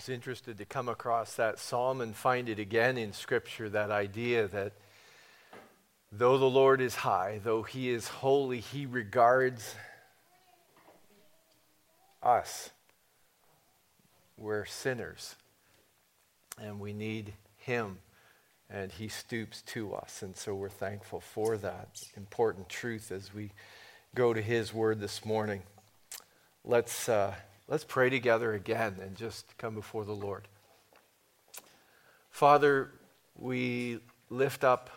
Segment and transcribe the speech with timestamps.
[0.00, 4.48] was interested to come across that psalm and find it again in Scripture that idea
[4.48, 4.72] that
[6.10, 9.74] though the Lord is high, though he is holy, he regards
[12.22, 12.70] us.
[14.38, 15.36] We're sinners
[16.58, 17.98] and we need him
[18.70, 20.22] and he stoops to us.
[20.22, 23.50] And so we're thankful for that important truth as we
[24.14, 25.62] go to his word this morning.
[26.64, 27.06] Let's.
[27.06, 27.34] Uh,
[27.70, 30.48] Let's pray together again and just come before the Lord.
[32.28, 32.90] Father,
[33.38, 34.90] we lift up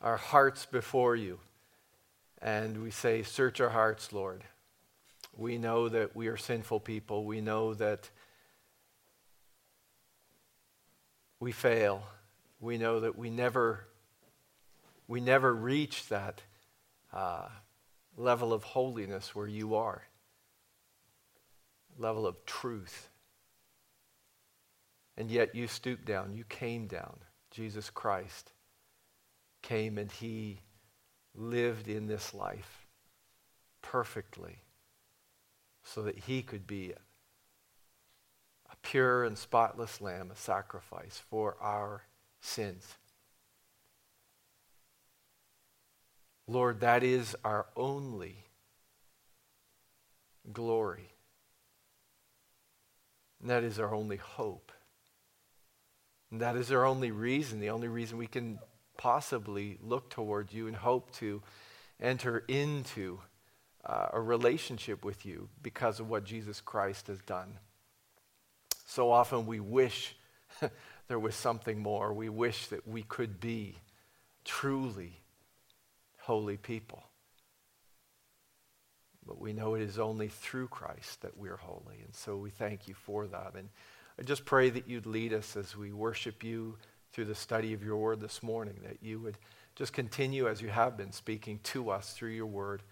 [0.00, 1.40] our hearts before you
[2.40, 4.44] and we say, Search our hearts, Lord.
[5.36, 7.24] We know that we are sinful people.
[7.24, 8.08] We know that
[11.40, 12.04] we fail.
[12.60, 13.88] We know that we never,
[15.08, 16.40] we never reach that
[17.12, 17.48] uh,
[18.16, 20.04] level of holiness where you are
[22.00, 23.10] level of truth.
[25.16, 27.18] And yet you stooped down, you came down.
[27.50, 28.52] Jesus Christ
[29.62, 30.60] came and he
[31.34, 32.86] lived in this life
[33.82, 34.60] perfectly
[35.84, 36.92] so that he could be
[38.70, 42.02] a pure and spotless lamb, a sacrifice for our
[42.40, 42.96] sins.
[46.46, 48.44] Lord, that is our only
[50.52, 51.09] glory.
[53.40, 54.72] And that is our only hope.
[56.30, 58.58] And that is our only reason, the only reason we can
[58.96, 61.42] possibly look toward you and hope to
[62.00, 63.20] enter into
[63.84, 67.58] uh, a relationship with you because of what Jesus Christ has done.
[68.86, 70.16] So often we wish
[71.08, 72.12] there was something more.
[72.12, 73.76] We wish that we could be
[74.44, 75.20] truly
[76.18, 77.02] holy people.
[79.26, 82.00] But we know it is only through Christ that we're holy.
[82.04, 83.54] And so we thank you for that.
[83.54, 83.68] And
[84.18, 86.76] I just pray that you'd lead us as we worship you
[87.12, 89.36] through the study of your word this morning, that you would
[89.76, 92.82] just continue as you have been speaking to us through your word,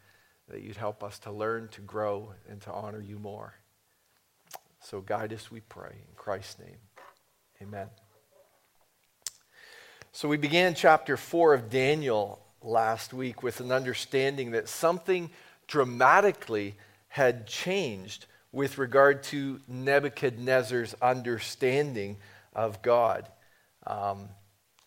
[0.49, 3.55] that you'd help us to learn, to grow, and to honor you more.
[4.81, 5.93] So guide us, we pray.
[5.93, 6.79] In Christ's name,
[7.63, 7.89] amen.
[10.13, 15.31] So we began chapter 4 of Daniel last week with an understanding that something
[15.69, 16.75] dramatically
[17.09, 22.17] had changed with regard to Nebuchadnezzar's understanding
[22.55, 23.29] of God.
[23.87, 24.29] Um,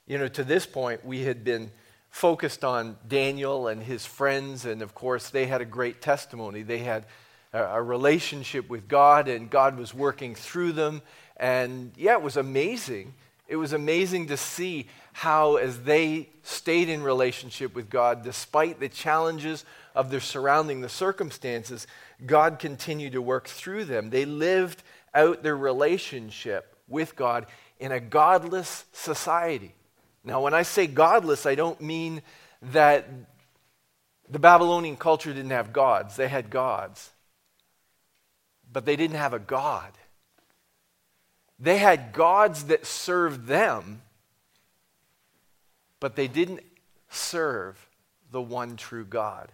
[0.07, 1.71] you know, to this point, we had been
[2.09, 6.63] focused on Daniel and his friends, and of course, they had a great testimony.
[6.63, 7.05] They had
[7.53, 11.01] a, a relationship with God, and God was working through them.
[11.37, 13.13] And yeah, it was amazing.
[13.47, 18.89] It was amazing to see how, as they stayed in relationship with God, despite the
[18.89, 21.87] challenges of their surrounding, the circumstances,
[22.25, 24.09] God continued to work through them.
[24.09, 24.83] They lived
[25.13, 27.45] out their relationship with God
[27.79, 29.73] in a godless society.
[30.23, 32.21] Now, when I say godless, I don't mean
[32.61, 33.07] that
[34.29, 37.09] the Babylonian culture didn't have gods, they had gods.
[38.71, 39.91] But they didn't have a God.
[41.59, 44.01] They had gods that served them,
[46.01, 46.63] but they didn't
[47.09, 47.87] serve
[48.31, 49.49] the one true God.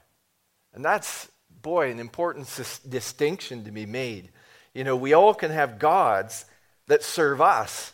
[0.73, 1.29] And that's,
[1.61, 4.29] boy, an important s- distinction to be made.
[4.73, 6.45] You know, we all can have gods
[6.87, 7.93] that serve us,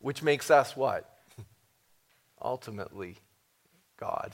[0.00, 1.08] which makes us what?
[2.42, 3.16] Ultimately,
[3.96, 4.32] God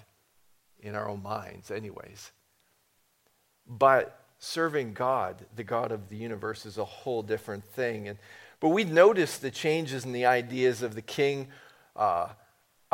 [0.81, 2.31] in our own minds, anyways.
[3.67, 8.07] But serving God, the God of the universe, is a whole different thing.
[8.07, 8.19] And,
[8.61, 11.49] but we notice the changes in the ideas of the king
[11.97, 12.29] uh,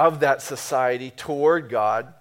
[0.01, 2.15] of that society toward God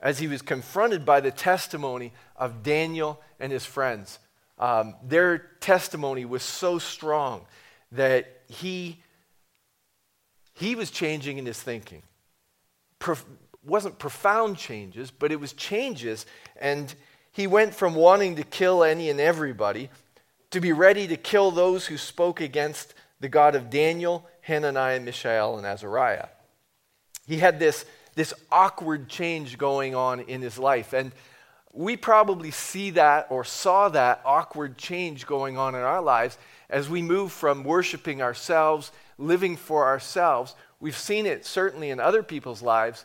[0.00, 4.20] as he was confronted by the testimony of Daniel and his friends.
[4.56, 7.44] Um, their testimony was so strong
[7.90, 9.02] that he,
[10.54, 12.02] he was changing in his thinking.
[13.00, 13.26] Prof-
[13.64, 16.24] wasn't profound changes, but it was changes.
[16.60, 16.94] And
[17.32, 19.90] he went from wanting to kill any and everybody
[20.52, 25.58] to be ready to kill those who spoke against the God of Daniel, Hananiah, Mishael,
[25.58, 26.28] and Azariah.
[27.28, 27.84] He had this
[28.18, 30.92] this awkward change going on in his life.
[30.92, 31.12] And
[31.72, 36.36] we probably see that or saw that awkward change going on in our lives
[36.68, 40.56] as we move from worshiping ourselves, living for ourselves.
[40.80, 43.04] We've seen it certainly in other people's lives.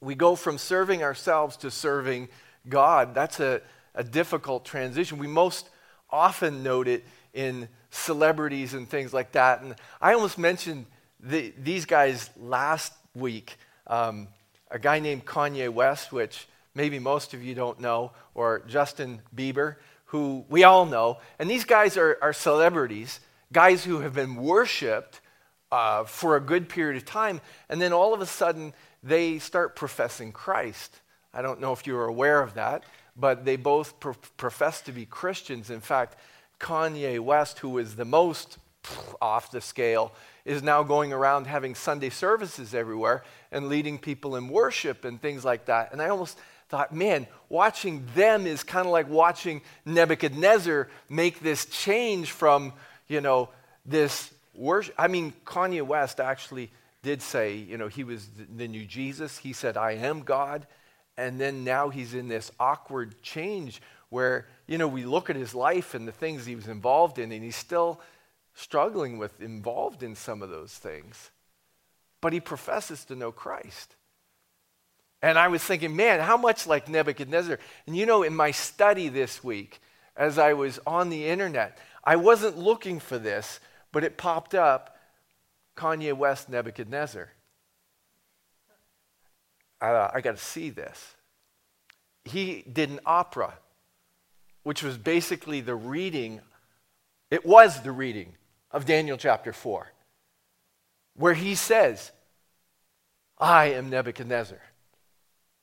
[0.00, 2.28] We go from serving ourselves to serving
[2.68, 3.14] God.
[3.14, 3.60] That's a,
[3.94, 5.18] a difficult transition.
[5.18, 5.68] We most
[6.10, 7.04] often note it
[7.34, 9.62] in celebrities and things like that.
[9.62, 10.86] And I almost mentioned
[11.20, 13.56] the, these guys last week
[13.86, 14.28] um,
[14.70, 19.76] a guy named Kanye West, which maybe most of you don't know, or Justin Bieber,
[20.06, 21.18] who we all know.
[21.38, 23.20] And these guys are, are celebrities.
[23.52, 25.20] guys who have been worshiped
[25.70, 28.72] uh, for a good period of time, and then all of a sudden
[29.02, 31.00] they start professing Christ.
[31.34, 32.84] I don't know if you're aware of that,
[33.16, 35.70] but they both pro- profess to be Christians.
[35.70, 36.16] In fact,
[36.60, 38.58] Kanye West, who is the most
[39.20, 40.12] off the scale,
[40.44, 45.44] is now going around having Sunday services everywhere and leading people in worship and things
[45.44, 45.92] like that.
[45.92, 46.38] And I almost
[46.68, 52.72] thought, man, watching them is kind of like watching Nebuchadnezzar make this change from,
[53.08, 53.50] you know,
[53.86, 54.94] this worship.
[54.98, 56.70] I mean, Kanye West actually
[57.02, 59.38] did say, you know, he was the new Jesus.
[59.38, 60.66] He said, I am God.
[61.16, 65.54] And then now he's in this awkward change where, you know, we look at his
[65.54, 68.00] life and the things he was involved in, and he's still
[68.54, 71.30] struggling with, involved in some of those things.
[72.20, 73.96] But he professes to know Christ.
[75.22, 77.58] And I was thinking, man, how much like Nebuchadnezzar?
[77.86, 79.80] And you know, in my study this week,
[80.16, 83.60] as I was on the internet, I wasn't looking for this,
[83.92, 84.96] but it popped up
[85.76, 87.30] Kanye West Nebuchadnezzar.
[89.80, 91.14] Uh, I got to see this.
[92.24, 93.54] He did an opera,
[94.62, 96.40] which was basically the reading,
[97.30, 98.34] it was the reading
[98.72, 99.92] of Daniel chapter 4,
[101.14, 102.10] where he says,
[103.38, 104.60] I am Nebuchadnezzar.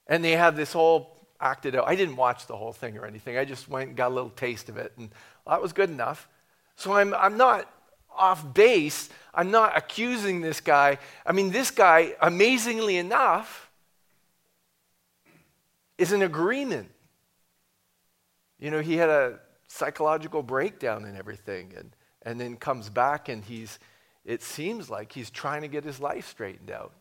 [0.08, 1.88] And they have this whole acted out.
[1.88, 3.38] I didn't watch the whole thing or anything.
[3.38, 5.10] I just went and got a little taste of it, and
[5.46, 6.28] well, that was good enough.
[6.76, 7.72] So I'm, I'm not
[8.16, 9.10] off base.
[9.34, 10.98] I'm not accusing this guy.
[11.26, 13.70] I mean, this guy, amazingly enough,
[15.98, 16.90] is in agreement.
[18.60, 21.92] You know, he had a psychological breakdown and everything, and,
[22.24, 23.80] and then comes back and he's,
[24.26, 26.92] it seems like he's trying to get his life straightened out.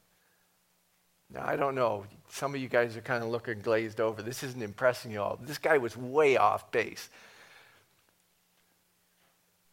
[1.32, 2.06] Now, I don't know.
[2.30, 4.22] Some of you guys are kind of looking glazed over.
[4.22, 5.38] This isn't impressing you all.
[5.42, 7.10] This guy was way off base.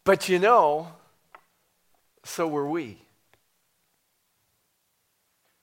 [0.04, 0.90] But you know,
[2.24, 2.98] so were we.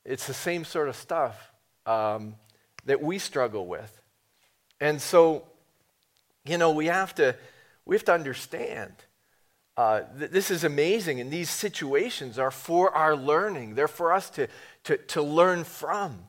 [0.04, 1.52] It's the same sort of stuff
[1.86, 2.36] um,
[2.86, 4.00] that we struggle with.
[4.80, 5.44] And so,
[6.44, 7.36] you know, we have to,
[7.84, 8.92] we have to understand
[9.76, 13.74] uh, this is amazing, and these situations are for our learning.
[13.74, 14.48] They're for us to,
[14.84, 16.24] to, to learn from.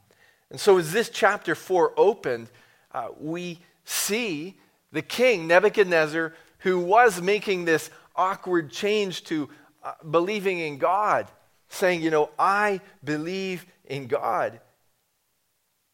[0.50, 2.50] And so, as this chapter 4 opened,
[2.94, 4.58] uh, we see
[4.94, 9.50] the king, Nebuchadnezzar, who was making this awkward change to
[9.84, 11.28] uh, believing in God,
[11.68, 14.62] saying, You know, I believe in God.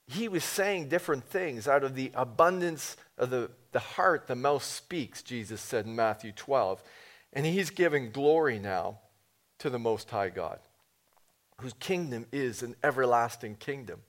[0.08, 4.64] He was saying different things out of the abundance of the, the heart, the mouth
[4.64, 6.84] speaks, Jesus said in Matthew 12.
[7.34, 9.00] And he's giving glory now
[9.60, 10.60] to the Most High God,
[11.62, 14.02] whose kingdom is an everlasting kingdom.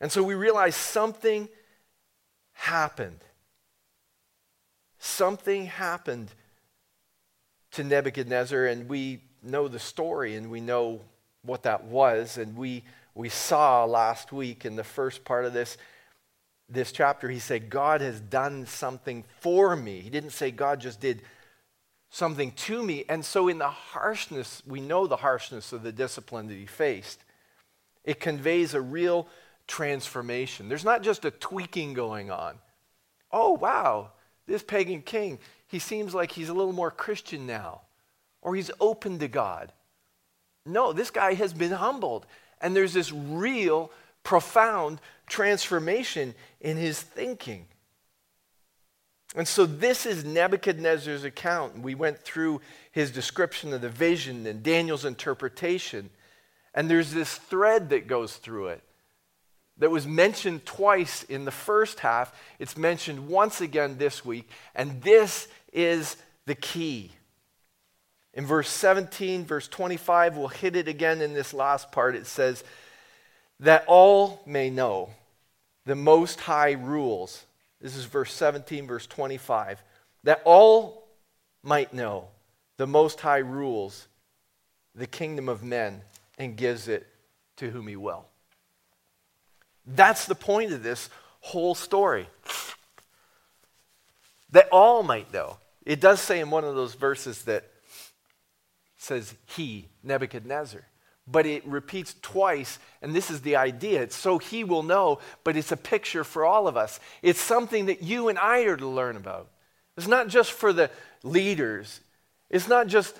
[0.00, 1.48] And so we realize something
[2.52, 3.20] happened.
[4.98, 6.32] Something happened
[7.72, 11.00] to Nebuchadnezzar, and we know the story and we know
[11.42, 12.38] what that was.
[12.38, 12.82] And we,
[13.14, 15.76] we saw last week in the first part of this
[16.68, 20.00] this chapter, he said, God has done something for me.
[20.00, 21.22] He didn't say God just did
[22.10, 23.04] something to me.
[23.08, 27.24] And so, in the harshness, we know the harshness of the discipline that he faced.
[28.04, 29.26] It conveys a real
[29.66, 30.68] transformation.
[30.68, 32.58] There's not just a tweaking going on.
[33.32, 34.12] Oh, wow,
[34.46, 37.82] this pagan king, he seems like he's a little more Christian now,
[38.42, 39.72] or he's open to God.
[40.64, 42.26] No, this guy has been humbled.
[42.60, 43.90] And there's this real,
[44.22, 47.66] profound transformation in his thinking.
[49.34, 51.80] And so this is Nebuchadnezzar's account.
[51.80, 52.60] We went through
[52.92, 56.10] his description of the vision and Daniel's interpretation.
[56.74, 58.82] And there's this thread that goes through it
[59.78, 62.32] that was mentioned twice in the first half.
[62.58, 64.48] It's mentioned once again this week.
[64.74, 66.16] And this is
[66.46, 67.12] the key.
[68.32, 72.14] In verse 17, verse 25, we'll hit it again in this last part.
[72.14, 72.64] It says,
[73.60, 75.10] That all may know
[75.84, 77.44] the Most High rules
[77.86, 79.80] this is verse 17, verse 25.
[80.24, 81.06] That all
[81.62, 82.26] might know
[82.78, 84.08] the Most High rules
[84.96, 86.00] the kingdom of men
[86.36, 87.06] and gives it
[87.58, 88.26] to whom he will.
[89.86, 92.28] That's the point of this whole story.
[94.50, 95.58] That all might know.
[95.84, 97.70] It does say in one of those verses that
[98.96, 100.82] says he, Nebuchadnezzar
[101.26, 104.02] but it repeats twice, and this is the idea.
[104.02, 107.00] It's so he will know, but it's a picture for all of us.
[107.22, 109.48] It's something that you and I are to learn about.
[109.96, 110.90] It's not just for the
[111.22, 112.00] leaders,
[112.50, 113.18] it's not just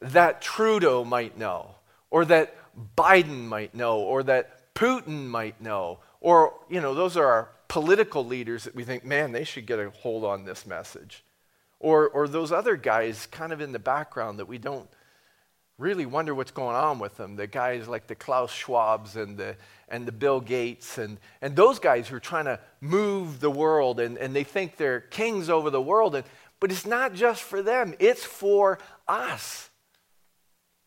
[0.00, 1.74] that Trudeau might know,
[2.10, 2.54] or that
[2.96, 8.24] Biden might know, or that Putin might know, or, you know, those are our political
[8.24, 11.24] leaders that we think, man, they should get a hold on this message.
[11.80, 14.88] Or, or those other guys kind of in the background that we don't
[15.78, 17.36] really wonder what's going on with them.
[17.36, 19.56] The guys like the Klaus Schwabs and the,
[19.88, 23.98] and the Bill Gates and, and those guys who are trying to move the world
[23.98, 26.14] and, and they think they're kings over the world.
[26.14, 26.24] And,
[26.60, 28.78] but it's not just for them, it's for
[29.08, 29.70] us.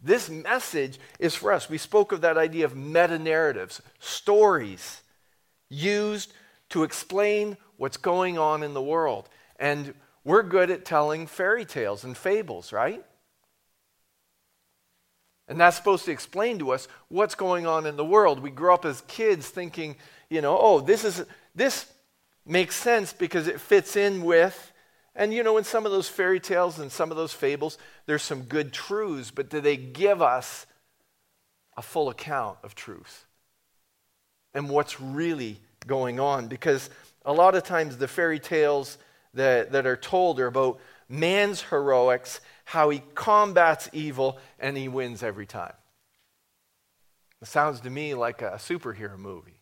[0.01, 1.69] This message is for us.
[1.69, 5.01] We spoke of that idea of meta narratives, stories
[5.69, 6.31] used
[6.69, 9.27] to explain what's going on in the world.
[9.59, 13.03] And we're good at telling fairy tales and fables, right?
[15.47, 18.41] And that's supposed to explain to us what's going on in the world.
[18.41, 19.95] We grow up as kids thinking,
[20.29, 21.23] you know, oh, this is
[21.55, 21.91] this
[22.45, 24.73] makes sense because it fits in with
[25.17, 28.21] and you know, in some of those fairy tales and some of those fables, there's
[28.21, 30.67] some good truths, but do they give us
[31.75, 33.25] a full account of truth
[34.53, 36.47] and what's really going on?
[36.47, 36.91] Because
[37.25, 38.99] a lot of times the fairy tales
[39.33, 45.23] that, that are told are about man's heroics, how he combats evil, and he wins
[45.23, 45.73] every time.
[47.41, 49.59] It sounds to me like a superhero movie.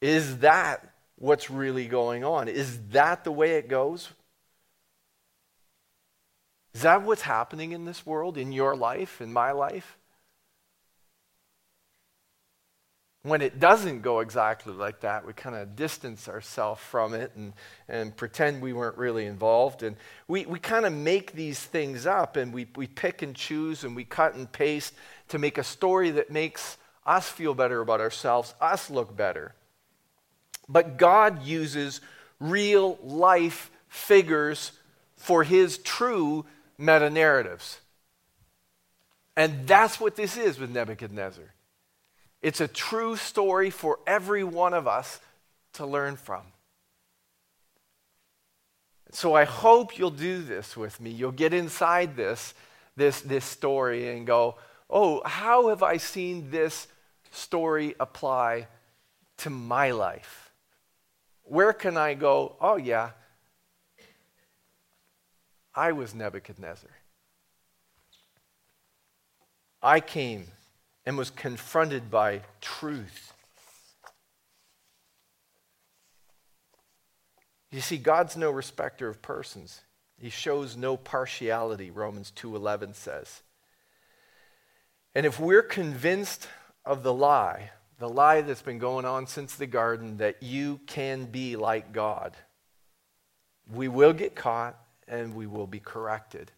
[0.00, 2.48] Is that what's really going on.
[2.48, 4.08] Is that the way it goes?
[6.74, 9.96] Is that what's happening in this world, in your life, in my life?
[13.24, 17.52] When it doesn't go exactly like that, we kind of distance ourselves from it and,
[17.88, 19.84] and pretend we weren't really involved.
[19.84, 23.84] And we, we kind of make these things up and we, we pick and choose
[23.84, 24.92] and we cut and paste
[25.28, 29.54] to make a story that makes us feel better about ourselves, us look better.
[30.68, 32.00] But God uses
[32.40, 34.72] real life figures
[35.16, 36.44] for his true
[36.76, 37.80] meta narratives.
[39.36, 41.54] And that's what this is with Nebuchadnezzar.
[42.42, 45.20] It's a true story for every one of us
[45.74, 46.42] to learn from.
[49.12, 51.10] So I hope you'll do this with me.
[51.10, 52.54] You'll get inside this,
[52.96, 54.56] this, this story and go,
[54.90, 56.88] oh, how have I seen this
[57.30, 58.66] story apply
[59.38, 60.50] to my life?
[61.44, 62.56] Where can I go?
[62.60, 63.10] Oh, yeah,
[65.74, 66.90] I was Nebuchadnezzar.
[69.82, 70.46] I came
[71.04, 73.32] and was confronted by truth.
[77.70, 79.80] You see, God's no respecter of persons.
[80.18, 83.42] He shows no partiality, Romans 2:11 says.
[85.14, 86.48] And if we're convinced
[86.84, 91.26] of the lie, the lie that's been going on since the garden that you can
[91.26, 92.36] be like God.
[93.70, 96.52] We will get caught and we will be corrected.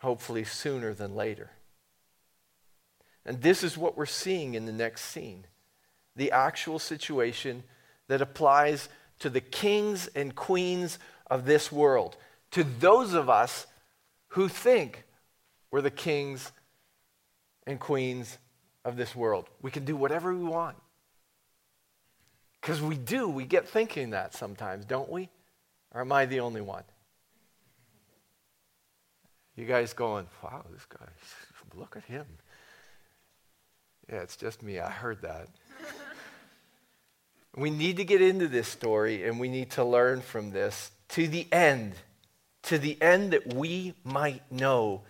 [0.00, 1.50] Hopefully, sooner than later.
[3.26, 5.46] And this is what we're seeing in the next scene
[6.16, 7.64] the actual situation
[8.06, 8.88] that applies
[9.18, 12.16] to the kings and queens of this world,
[12.52, 13.66] to those of us
[14.28, 15.02] who think
[15.72, 16.52] we're the kings
[17.66, 18.38] and queens
[18.84, 19.48] of this world.
[19.60, 20.76] We can do whatever we want.
[22.60, 25.28] Because we do, we get thinking that sometimes, don't we?
[25.92, 26.84] Or am I the only one?
[29.56, 31.06] You guys going, wow, this guy,
[31.74, 32.26] look at him.
[34.08, 34.78] Yeah, it's just me.
[34.78, 35.48] I heard that.
[37.56, 41.26] we need to get into this story and we need to learn from this to
[41.28, 41.94] the end,
[42.64, 45.02] to the end that we might know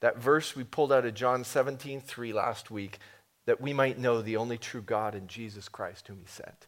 [0.00, 2.98] that verse we pulled out of John 17, 3 last week,
[3.46, 6.66] that we might know the only true God in Jesus Christ whom he sent.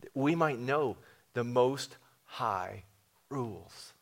[0.00, 0.96] That we might know
[1.34, 2.84] the most high
[3.28, 3.92] rules.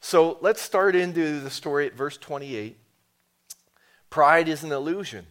[0.00, 2.78] So let's start into the story at verse 28.
[4.10, 5.26] Pride is an illusion.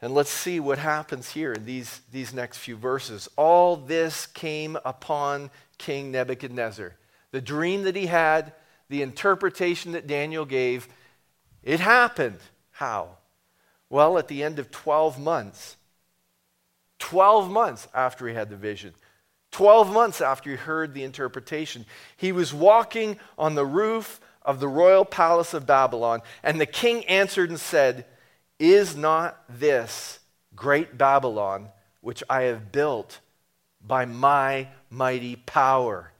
[0.00, 3.28] And let's see what happens here in these, these next few verses.
[3.36, 6.96] All this came upon King Nebuchadnezzar.
[7.30, 8.52] The dream that he had,
[8.88, 10.88] the interpretation that Daniel gave,
[11.62, 12.38] it happened.
[12.72, 13.16] How?
[13.88, 15.76] Well, at the end of 12 months,
[16.98, 18.94] 12 months after he had the vision,
[19.52, 21.86] 12 months after he heard the interpretation,
[22.16, 27.04] he was walking on the roof of the royal palace of Babylon, and the king
[27.06, 28.06] answered and said,
[28.58, 30.20] Is not this
[30.54, 31.68] great Babylon
[32.00, 33.20] which I have built
[33.80, 36.12] by my mighty power?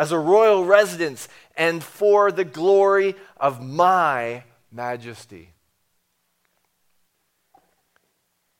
[0.00, 5.50] as a royal residence and for the glory of my majesty.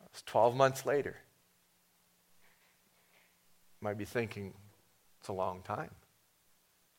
[0.04, 1.16] It's 12 months later.
[3.80, 4.52] You might be thinking,
[5.18, 5.90] it's a long time.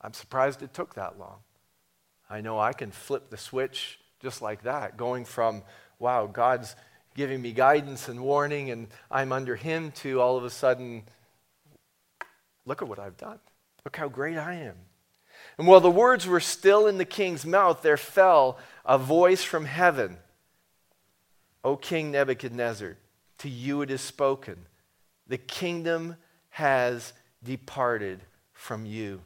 [0.02, 1.42] I'm surprised it took that long.
[2.32, 5.64] I know I can flip the switch just like that, going from,
[6.00, 6.76] wow, God's
[7.14, 11.04] giving me guidance and warning and I'm under Him to all of a sudden,
[12.66, 13.40] Look at what I've done.
[13.84, 14.76] Look how great I am.
[15.58, 19.66] And while the words were still in the king's mouth, there fell a voice from
[19.66, 20.18] heaven
[21.64, 22.98] O King Nebuchadnezzar,
[23.40, 24.66] to you it is spoken,
[25.28, 26.16] the kingdom
[26.50, 28.20] has departed
[28.54, 29.22] from you.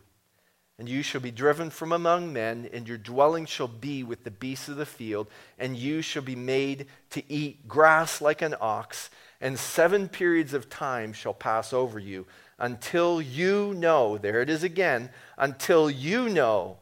[0.77, 4.31] And you shall be driven from among men, and your dwelling shall be with the
[4.31, 5.27] beasts of the field,
[5.57, 10.69] and you shall be made to eat grass like an ox, and seven periods of
[10.69, 12.25] time shall pass over you
[12.57, 16.77] until you know, there it is again, until you know,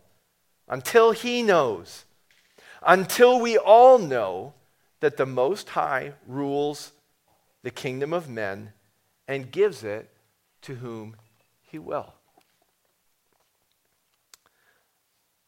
[0.67, 2.05] until he knows,
[2.85, 4.53] until we all know
[4.99, 6.91] that the Most High rules
[7.63, 8.73] the kingdom of men
[9.27, 10.09] and gives it
[10.61, 11.15] to whom
[11.61, 12.13] he will.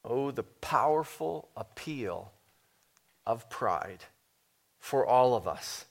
[0.07, 2.31] Oh, the powerful appeal
[3.25, 4.05] of pride
[4.77, 5.85] for all of us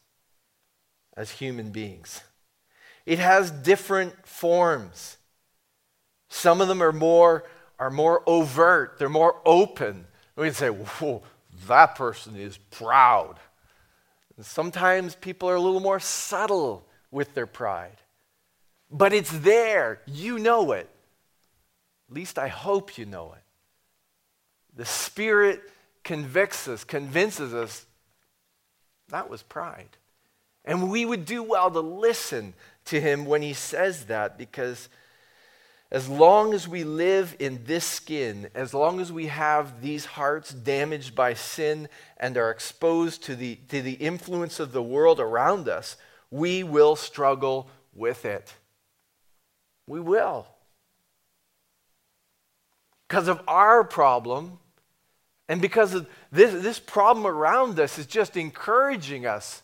[1.16, 2.21] as human beings.
[3.06, 5.16] It has different forms.
[6.28, 7.44] Some of them are more,
[7.78, 10.06] are more overt, they're more open.
[10.37, 11.23] We can say, whoa,
[11.66, 13.37] that person is proud.
[14.37, 17.97] And sometimes people are a little more subtle with their pride.
[18.90, 20.00] But it's there.
[20.06, 20.88] You know it.
[22.09, 23.44] At least I hope you know it.
[24.76, 25.62] The Spirit
[26.02, 27.87] convicts us, convinces us
[29.09, 29.97] that was pride.
[30.64, 32.54] And we would do well to listen
[32.87, 34.88] to him when he says that because
[35.90, 40.50] as long as we live in this skin, as long as we have these hearts
[40.52, 45.69] damaged by sin and are exposed to the, to the influence of the world around
[45.69, 45.97] us,
[46.31, 48.54] we will struggle with it.
[49.87, 50.49] We will.
[53.07, 54.59] Because of our problem,
[55.49, 59.63] and because of this, this problem around us is just encouraging us.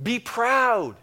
[0.00, 0.96] Be proud.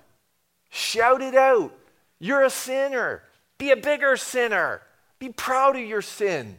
[0.70, 1.74] Shout it out.
[2.20, 3.24] You're a sinner.
[3.58, 4.82] Be a bigger sinner.
[5.20, 6.58] Be proud of your sin.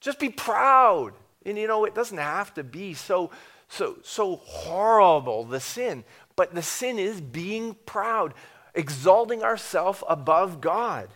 [0.00, 1.12] Just be proud.
[1.46, 3.30] And you know, it doesn't have to be so,
[3.68, 6.04] so, so horrible, the sin.
[6.36, 8.34] But the sin is being proud,
[8.74, 11.08] exalting ourselves above God.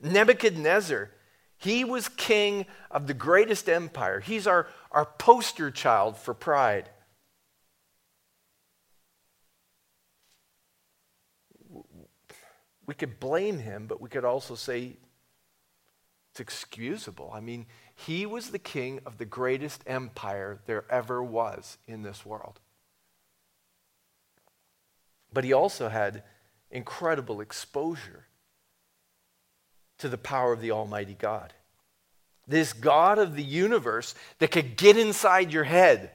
[0.00, 1.10] Nebuchadnezzar,
[1.62, 4.20] he was king of the greatest empire.
[4.20, 6.88] He's our, our poster child for pride.
[12.86, 14.96] we could blame him, but we could also say
[16.30, 17.30] it's excusable.
[17.32, 22.26] I mean, he was the king of the greatest empire there ever was in this
[22.26, 22.60] world.
[25.32, 26.22] But he also had
[26.70, 28.26] incredible exposure
[30.02, 31.52] to the power of the Almighty God.
[32.48, 36.10] This God of the universe that could get inside your head,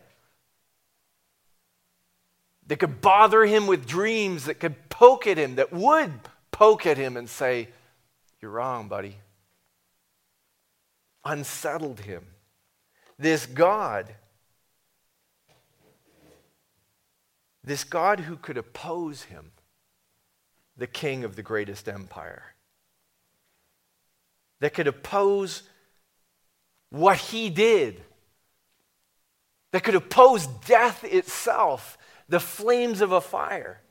[2.67, 6.11] that could bother him with dreams, that could poke at him, that would
[6.51, 7.69] poke at him and say,
[8.41, 9.15] You're wrong, buddy.
[11.23, 12.25] Unsettled him.
[13.17, 14.13] This God,
[17.63, 19.51] this God who could oppose him,
[20.75, 22.53] the king of the greatest empire,
[24.59, 25.63] that could oppose
[26.89, 28.01] what he did,
[29.71, 31.97] that could oppose death itself,
[32.29, 33.81] the flames of a fire.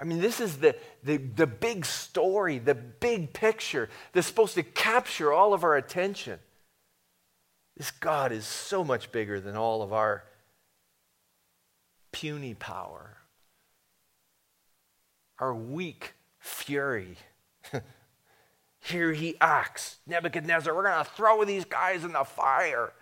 [0.00, 4.62] I mean, this is the, the, the big story, the big picture that's supposed to
[4.62, 6.38] capture all of our attention.
[7.76, 10.24] This God is so much bigger than all of our
[12.12, 13.16] puny power,
[15.38, 17.16] our weak fury.
[18.80, 19.96] Here he acts.
[20.06, 22.92] Nebuchadnezzar, we're going to throw these guys in the fire.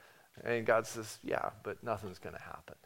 [0.45, 2.77] And God says, Yeah, but nothing's going to happen.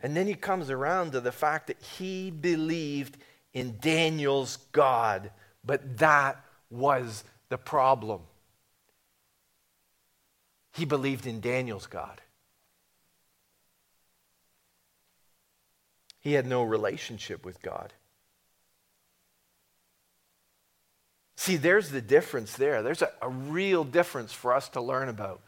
[0.00, 3.18] And then he comes around to the fact that he believed
[3.52, 5.30] in Daniel's God,
[5.64, 8.20] but that was the problem.
[10.72, 12.20] He believed in Daniel's God.
[16.28, 17.94] He had no relationship with God.
[21.38, 22.82] See, there's the difference there.
[22.82, 25.40] There's a, a, real difference for us to learn about.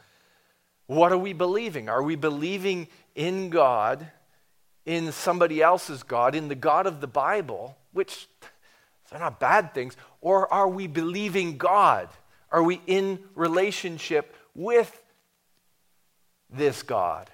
[0.86, 1.90] What are we believing?
[1.90, 4.10] Are we believing in God
[4.86, 8.26] in somebody else's God, in the God of the Bible, which
[9.10, 12.08] they're not bad things, or are we believing God?
[12.50, 14.98] Are we in relationship with
[16.48, 17.28] this God?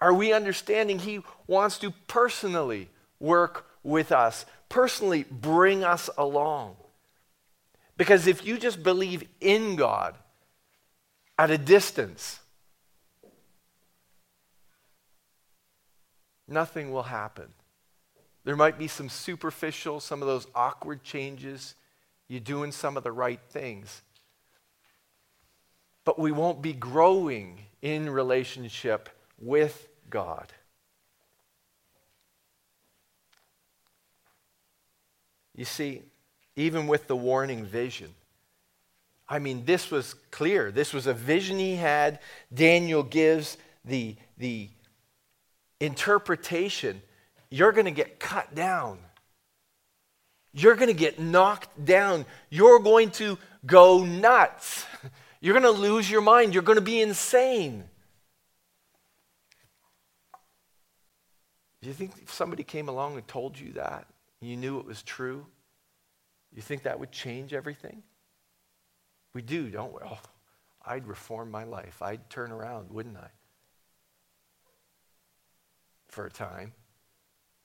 [0.00, 6.76] Are we understanding He wants to personally work with us, personally bring us along?
[7.96, 10.14] Because if you just believe in God
[11.36, 12.38] at a distance,
[16.46, 17.48] nothing will happen.
[18.44, 21.74] There might be some superficial, some of those awkward changes.
[22.28, 24.02] You're doing some of the right things.
[26.04, 30.52] But we won't be growing in relationship with God.
[35.54, 36.02] You see,
[36.56, 38.14] even with the warning vision,
[39.28, 40.70] I mean, this was clear.
[40.70, 42.20] This was a vision he had.
[42.52, 44.68] Daniel gives the, the
[45.80, 47.02] interpretation.
[47.50, 48.98] You're going to get cut down.
[50.52, 52.24] You're going to get knocked down.
[52.50, 54.86] You're going to go nuts.
[55.40, 56.54] You're going to lose your mind.
[56.54, 57.84] You're going to be insane.
[61.80, 64.06] Do you think if somebody came along and told you that,
[64.40, 65.46] you knew it was true,
[66.52, 68.02] you think that would change everything?
[69.34, 70.00] We do, don't we?
[70.10, 70.18] Oh,
[70.86, 72.00] I'd reform my life.
[72.00, 73.28] I'd turn around, wouldn't I?
[76.08, 76.72] For a time.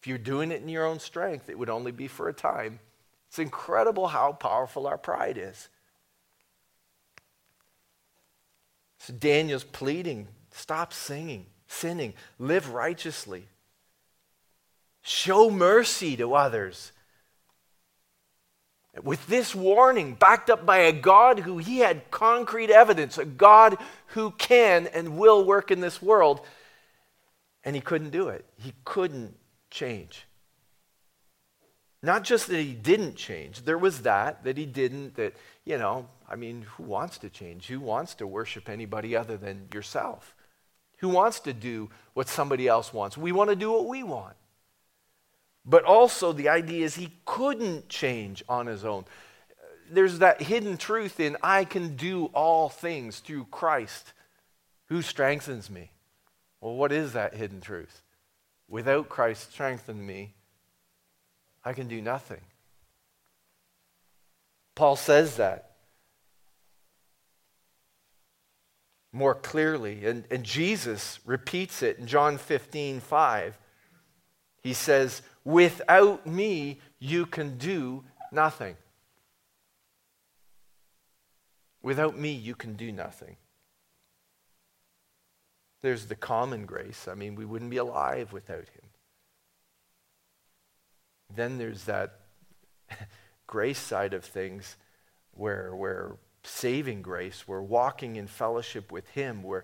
[0.01, 2.79] If you're doing it in your own strength, it would only be for a time.
[3.29, 5.69] It's incredible how powerful our pride is.
[8.99, 13.47] So Daniel's pleading stop singing, sinning, live righteously,
[15.03, 16.91] show mercy to others.
[19.03, 23.77] With this warning, backed up by a God who he had concrete evidence, a God
[24.07, 26.41] who can and will work in this world,
[27.63, 28.45] and he couldn't do it.
[28.57, 29.35] He couldn't
[29.69, 30.25] change.
[32.03, 35.35] Not just that he didn't change, there was that, that he didn't, that,
[35.65, 37.67] you know, I mean, who wants to change?
[37.67, 40.35] Who wants to worship anybody other than yourself?
[40.97, 43.17] Who wants to do what somebody else wants?
[43.17, 44.35] We want to do what we want.
[45.65, 49.05] But also, the idea is he couldn't change on his own.
[49.89, 54.13] There's that hidden truth in I can do all things through Christ
[54.87, 55.91] who strengthens me.
[56.59, 58.01] Well, what is that hidden truth?
[58.67, 60.33] Without Christ strengthening me,
[61.63, 62.41] I can do nothing.
[64.75, 65.73] Paul says that
[69.13, 73.57] more clearly, and, and Jesus repeats it in John 15 5.
[74.63, 78.77] He says, Without me, you can do nothing.
[81.81, 83.35] Without me, you can do nothing.
[85.81, 87.09] There's the common grace.
[87.09, 88.89] I mean, we wouldn't be alive without him.
[91.35, 92.19] Then there's that
[93.47, 94.77] grace side of things
[95.33, 99.63] where, where saving grace, we're walking in fellowship with him, we're,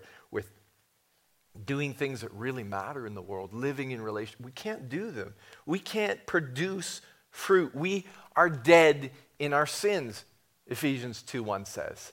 [1.66, 4.36] doing things that really matter in the world, living in relation.
[4.40, 5.34] We can't do them.
[5.66, 7.74] We can't produce fruit.
[7.74, 10.24] We are dead in our sins,
[10.66, 12.12] Ephesians 2 1 says.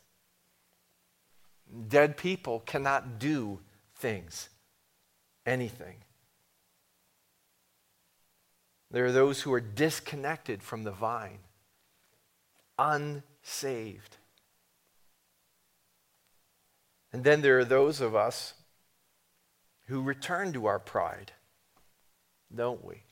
[1.88, 3.60] Dead people cannot do
[3.96, 4.50] things,
[5.46, 5.96] anything.
[8.90, 11.40] There are those who are disconnected from the vine,
[12.80, 14.18] unsaved.
[17.12, 18.54] And then there are those of us
[19.88, 21.32] who return to our pride,
[22.54, 23.04] don't we?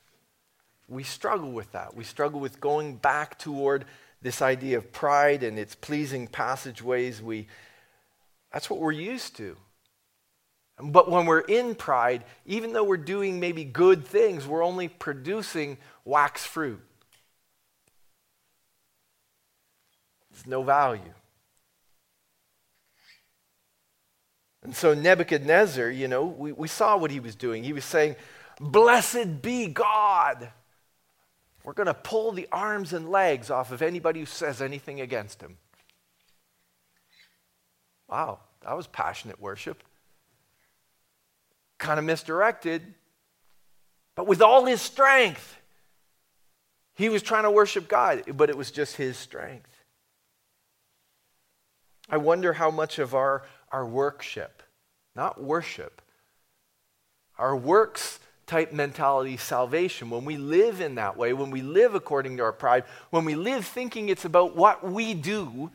[0.88, 1.96] We struggle with that.
[1.96, 3.84] We struggle with going back toward
[4.22, 7.20] this idea of pride and its pleasing passageways.
[7.20, 7.48] We,
[8.52, 9.56] that's what we're used to.
[10.78, 15.78] But when we're in pride, even though we're doing maybe good things, we're only producing
[16.04, 16.80] wax fruit.
[20.32, 21.14] It's no value.
[24.66, 27.62] And so Nebuchadnezzar, you know, we, we saw what he was doing.
[27.62, 28.16] He was saying,
[28.60, 30.50] Blessed be God.
[31.62, 35.40] We're going to pull the arms and legs off of anybody who says anything against
[35.40, 35.56] him.
[38.08, 39.84] Wow, that was passionate worship.
[41.78, 42.82] Kind of misdirected,
[44.16, 45.58] but with all his strength.
[46.94, 49.70] He was trying to worship God, but it was just his strength.
[52.08, 54.55] I wonder how much of our our workship,
[55.16, 56.02] not worship.
[57.38, 62.36] Our works type mentality salvation, when we live in that way, when we live according
[62.36, 65.70] to our pride, when we live thinking it's about what we do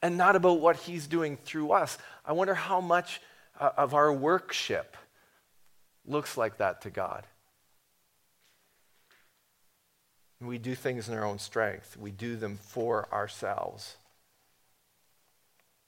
[0.00, 3.20] and not about what He's doing through us, I wonder how much
[3.60, 4.96] uh, of our worship
[6.06, 7.26] looks like that to God.
[10.40, 13.96] We do things in our own strength, we do them for ourselves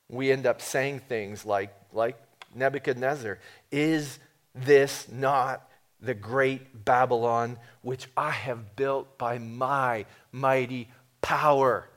[0.08, 2.16] we end up saying things like, like
[2.56, 3.38] Nebuchadnezzar
[3.70, 4.18] Is
[4.54, 5.68] this not
[6.00, 10.88] the great Babylon which I have built by my mighty
[11.20, 11.88] power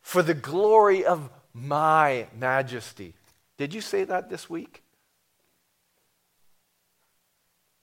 [0.00, 3.14] for the glory of my majesty?
[3.56, 4.82] Did you say that this week?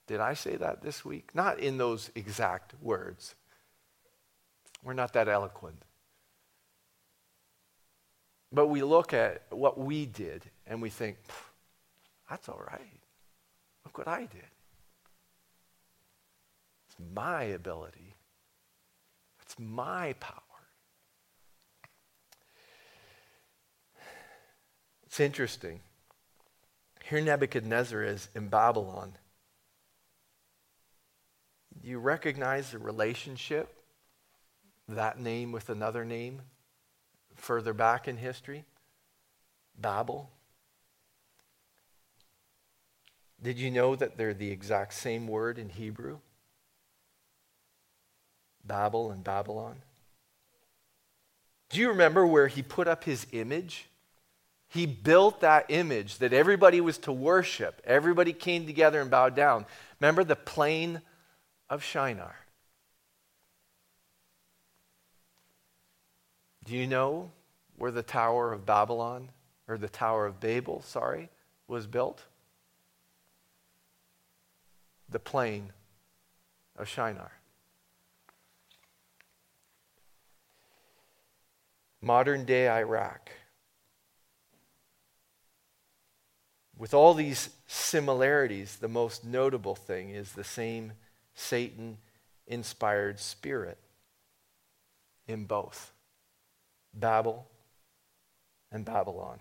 [0.08, 1.32] Did I say that this week?
[1.34, 3.36] Not in those exact words.
[4.84, 5.84] We're not that eloquent.
[8.52, 11.18] But we look at what we did and we think,
[12.30, 13.00] that's all right.
[13.86, 14.52] Look what I did.
[16.88, 18.16] It's my ability,
[19.42, 20.42] it's my power.
[25.06, 25.80] It's interesting.
[27.10, 29.14] Here Nebuchadnezzar is in Babylon.
[31.82, 33.74] You recognize the relationship,
[34.90, 36.42] that name with another name,
[37.36, 38.66] further back in history?
[39.80, 40.30] Babel.
[43.42, 46.20] Did you know that they're the exact same word in Hebrew?
[48.66, 49.78] Babel and Babylon.
[51.70, 53.88] Do you remember where he put up his image?
[54.70, 57.82] He built that image that everybody was to worship.
[57.86, 59.66] Everybody came together and bowed down.
[60.00, 61.02] Remember the plain
[61.70, 62.36] of Shinar?
[66.66, 67.32] Do you know
[67.78, 69.30] where the Tower of Babylon,
[69.70, 71.30] or the Tower of Babel, sorry,
[71.68, 72.24] was built?
[75.10, 75.72] The plain
[76.78, 77.32] of Shinar.
[82.02, 83.32] Modern day Iraq.
[86.78, 90.94] With all these similarities, the most notable thing is the same
[91.34, 91.98] Satan
[92.46, 93.78] inspired spirit
[95.28, 95.92] in both
[96.94, 97.48] Babel
[98.72, 99.40] and Babylon.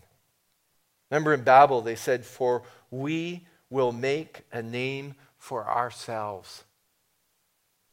[1.11, 5.15] Remember in Babel, they said, For we will make a name
[5.47, 6.65] for ourselves.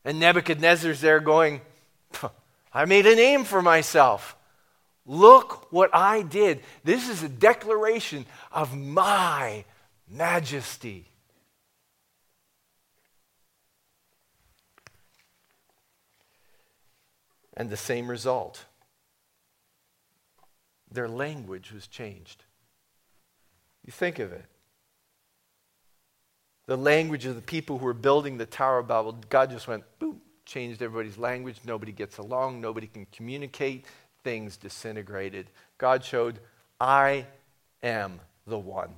[0.03, 1.61] And Nebuchadnezzar's there going,
[2.73, 4.35] I made a name for myself.
[5.05, 6.61] Look what I did.
[6.83, 9.65] This is a declaration of my
[10.09, 11.05] majesty.
[17.55, 18.65] And the same result
[20.91, 22.45] their language was changed.
[23.85, 24.45] You think of it.
[26.65, 29.83] The language of the people who were building the Tower of Babel, God just went,
[29.99, 31.57] boom, changed everybody's language.
[31.65, 32.61] Nobody gets along.
[32.61, 33.85] Nobody can communicate
[34.23, 35.47] things disintegrated.
[35.77, 36.39] God showed,
[36.79, 37.25] I
[37.81, 38.93] am the one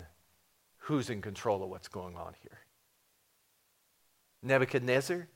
[0.78, 2.60] who's in control of what's going on here.
[4.44, 5.28] Nebuchadnezzar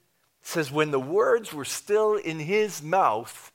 [0.44, 3.52] says, when the words were still in his mouth,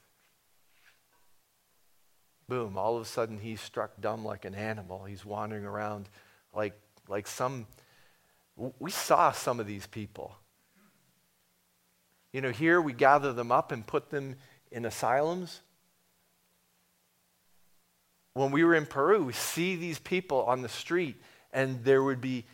[2.48, 5.04] boom, all of a sudden he's struck dumb like an animal.
[5.04, 6.08] He's wandering around
[6.52, 6.74] like,
[7.08, 7.66] like some.
[8.56, 10.36] We saw some of these people.
[12.32, 14.36] You know, here we gather them up and put them
[14.70, 15.60] in asylums
[18.34, 21.16] when we were in Peru, we see these people on the street,
[21.52, 22.44] and there would be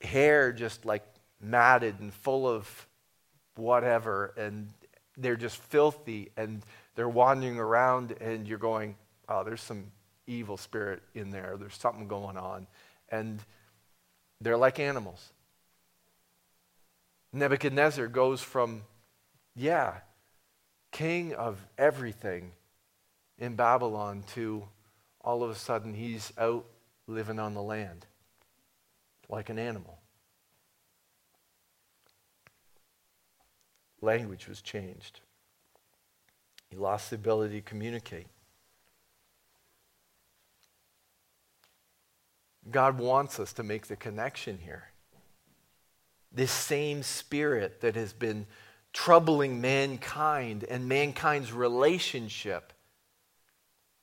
[0.00, 1.02] hair just like
[1.40, 2.88] matted and full of
[3.56, 4.68] whatever, and
[5.16, 6.62] they're just filthy, and
[6.94, 8.94] they're wandering around, and you're going,
[9.28, 9.86] oh, there's some
[10.28, 11.56] evil spirit in there.
[11.58, 12.66] There's something going on.
[13.08, 13.40] And
[14.40, 15.32] they're like animals.
[17.36, 18.82] Nebuchadnezzar goes from,
[19.54, 19.98] yeah,
[20.90, 22.52] king of everything
[23.38, 24.66] in Babylon to
[25.20, 26.64] all of a sudden he's out
[27.06, 28.06] living on the land
[29.28, 29.98] like an animal.
[34.00, 35.20] Language was changed.
[36.70, 38.28] He lost the ability to communicate.
[42.70, 44.88] God wants us to make the connection here.
[46.32, 48.46] This same spirit that has been
[48.92, 52.72] troubling mankind and mankind's relationship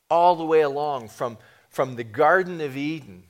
[0.10, 1.38] all the way along from,
[1.70, 3.24] from the Garden of Eden.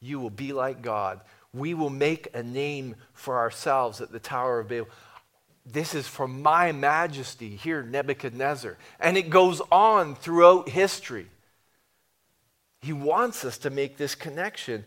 [0.00, 1.20] You will be like God.
[1.52, 4.88] We will make a name for ourselves at the Tower of Babel.
[5.66, 8.76] This is for my majesty here, Nebuchadnezzar.
[8.98, 11.26] And it goes on throughout history.
[12.80, 14.84] He wants us to make this connection.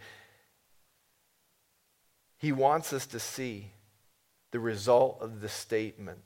[2.38, 3.72] He wants us to see
[4.52, 6.20] the result of the statement,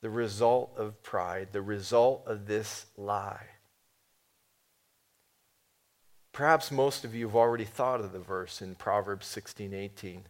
[0.00, 3.46] the result of pride, the result of this lie.
[6.32, 10.26] Perhaps most of you have already thought of the verse in Proverbs 16 18.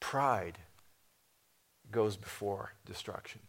[0.00, 0.58] Pride
[1.90, 3.40] goes before destruction.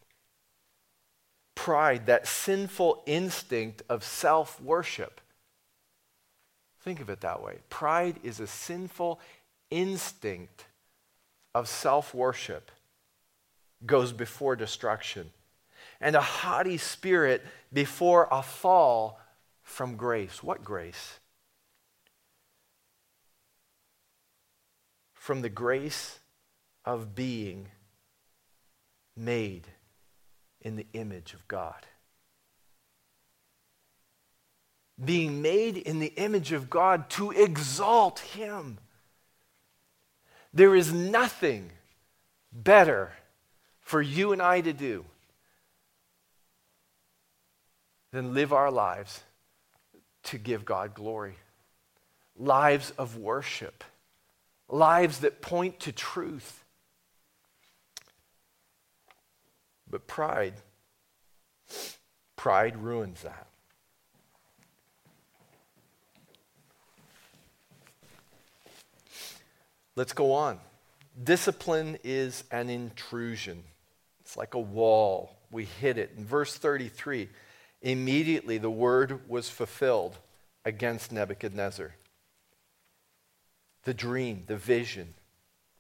[1.56, 5.22] Pride, that sinful instinct of self worship.
[6.82, 7.60] Think of it that way.
[7.70, 9.20] Pride is a sinful
[9.70, 10.66] instinct
[11.54, 12.72] of self worship,
[13.86, 15.32] goes before destruction.
[16.00, 19.20] And a haughty spirit before a fall
[19.64, 20.44] from grace.
[20.44, 21.20] What grace?
[25.14, 26.20] From the grace
[26.86, 27.68] of being
[29.16, 29.68] made
[30.62, 31.86] in the image of God.
[35.04, 38.78] Being made in the image of God to exalt Him.
[40.54, 41.72] There is nothing
[42.52, 43.14] better
[43.82, 45.06] for you and I to do
[48.12, 49.22] than live our lives
[50.24, 51.36] to give God glory.
[52.36, 53.84] Lives of worship,
[54.70, 56.64] lives that point to truth.
[59.90, 60.54] But pride,
[62.36, 63.48] pride ruins that.
[69.98, 70.60] Let's go on.
[71.24, 73.64] Discipline is an intrusion.
[74.22, 75.36] It's like a wall.
[75.50, 76.12] We hit it.
[76.16, 77.28] In verse 33,
[77.82, 80.20] immediately the word was fulfilled
[80.64, 81.96] against Nebuchadnezzar.
[83.86, 85.16] The dream, the vision,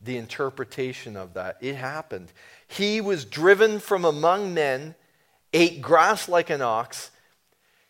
[0.01, 2.33] the interpretation of that, it happened.
[2.67, 4.95] He was driven from among men,
[5.53, 7.11] ate grass like an ox.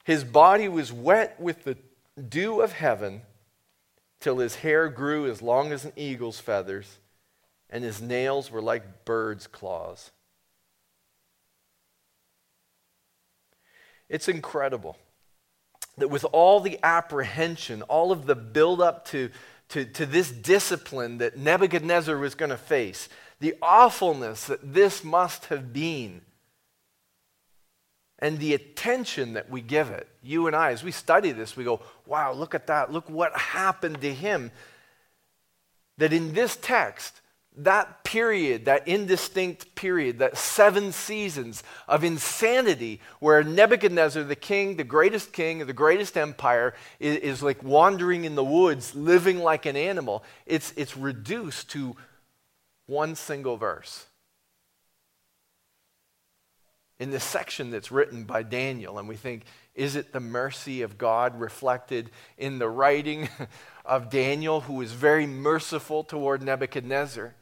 [0.04, 1.78] His body was wet with the
[2.22, 3.22] dew of heaven
[4.28, 6.98] till his hair grew as long as an eagle's feathers
[7.70, 10.12] and his nails were like birds' claws.
[14.10, 14.98] It's incredible
[15.98, 19.30] that with all the apprehension, all of the buildup to,
[19.70, 23.08] to, to this discipline that Nebuchadnezzar was going to face,
[23.40, 26.20] the awfulness that this must have been,
[28.20, 31.64] and the attention that we give it, you and I, as we study this, we
[31.64, 32.92] go, wow, look at that.
[32.92, 34.52] Look what happened to him.
[35.98, 37.22] That in this text,
[37.58, 44.84] that period, that indistinct period, that seven seasons of insanity where Nebuchadnezzar, the king, the
[44.84, 49.66] greatest king of the greatest empire, is, is, like wandering in the woods, living like
[49.66, 51.96] an animal, it's, it's reduced to
[52.86, 54.06] one single verse.
[57.00, 59.44] In this section that's written by Daniel, and we think,
[59.76, 63.30] is it the mercy of God reflected in the writing
[63.86, 67.36] of Daniel, who is very merciful toward Nebuchadnezzar?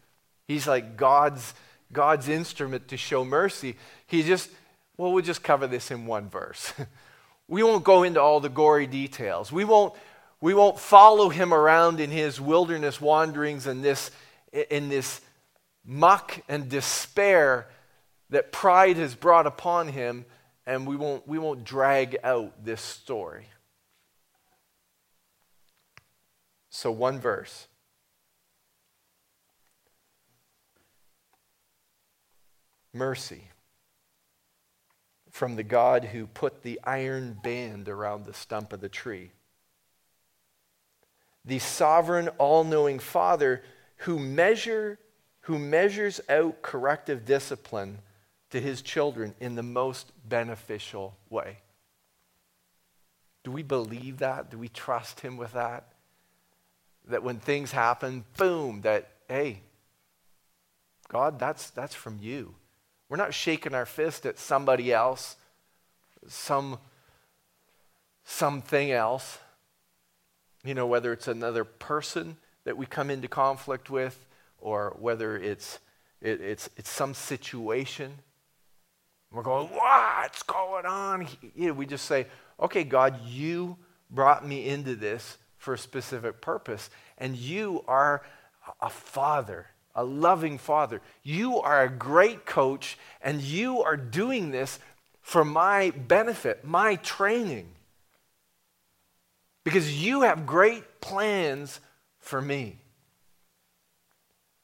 [0.46, 1.54] He's like God's,
[1.94, 3.78] God's instrument to show mercy.
[4.06, 4.50] He just,
[4.98, 6.74] well, we'll just cover this in one verse.
[7.48, 9.52] we won't go into all the gory details.
[9.52, 9.94] We won't,
[10.42, 14.12] we won't follow him around in his wilderness wanderings and this,
[14.70, 15.22] in this
[15.86, 17.68] muck and despair
[18.36, 20.26] that pride has brought upon him,
[20.66, 23.48] and we won't, we won't drag out this story.
[26.70, 27.68] So, one verse.
[32.92, 33.44] mercy
[35.32, 39.32] from the God who put the iron band around the stump of the tree.
[41.44, 43.64] The sovereign, all knowing Father
[43.98, 44.98] who, measure,
[45.42, 48.00] who measures out corrective discipline
[48.56, 51.58] to his children in the most beneficial way.
[53.44, 54.50] Do we believe that?
[54.50, 55.90] Do we trust him with that?
[57.10, 59.60] That when things happen, boom, that, hey,
[61.10, 62.56] God, that's, that's from you.
[63.10, 65.36] We're not shaking our fist at somebody else,
[66.26, 66.80] some
[68.24, 69.38] something else.
[70.64, 74.26] You know, whether it's another person that we come into conflict with,
[74.58, 75.80] or whether it's
[76.22, 78.20] it, it's it's some situation.
[79.32, 81.28] We're going, what's going on?
[81.56, 82.28] You know, we just say,
[82.60, 83.78] okay, God, you
[84.10, 88.24] brought me into this for a specific purpose, and you are
[88.82, 91.02] a father a loving father.
[91.24, 94.78] You are a great coach, and you are doing this
[95.22, 97.70] for my benefit, my training.
[99.64, 101.80] Because you have great plans
[102.20, 102.78] for me.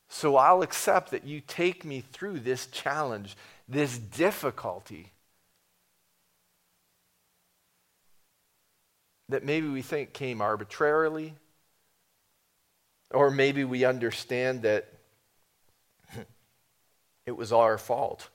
[0.09, 3.37] So I'll accept that you take me through this challenge,
[3.71, 5.11] this difficulty.
[9.29, 11.35] That maybe we think came arbitrarily,
[13.11, 14.91] or maybe we understand that
[17.25, 18.29] it was our fault.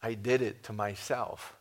[0.00, 1.56] I did it to myself.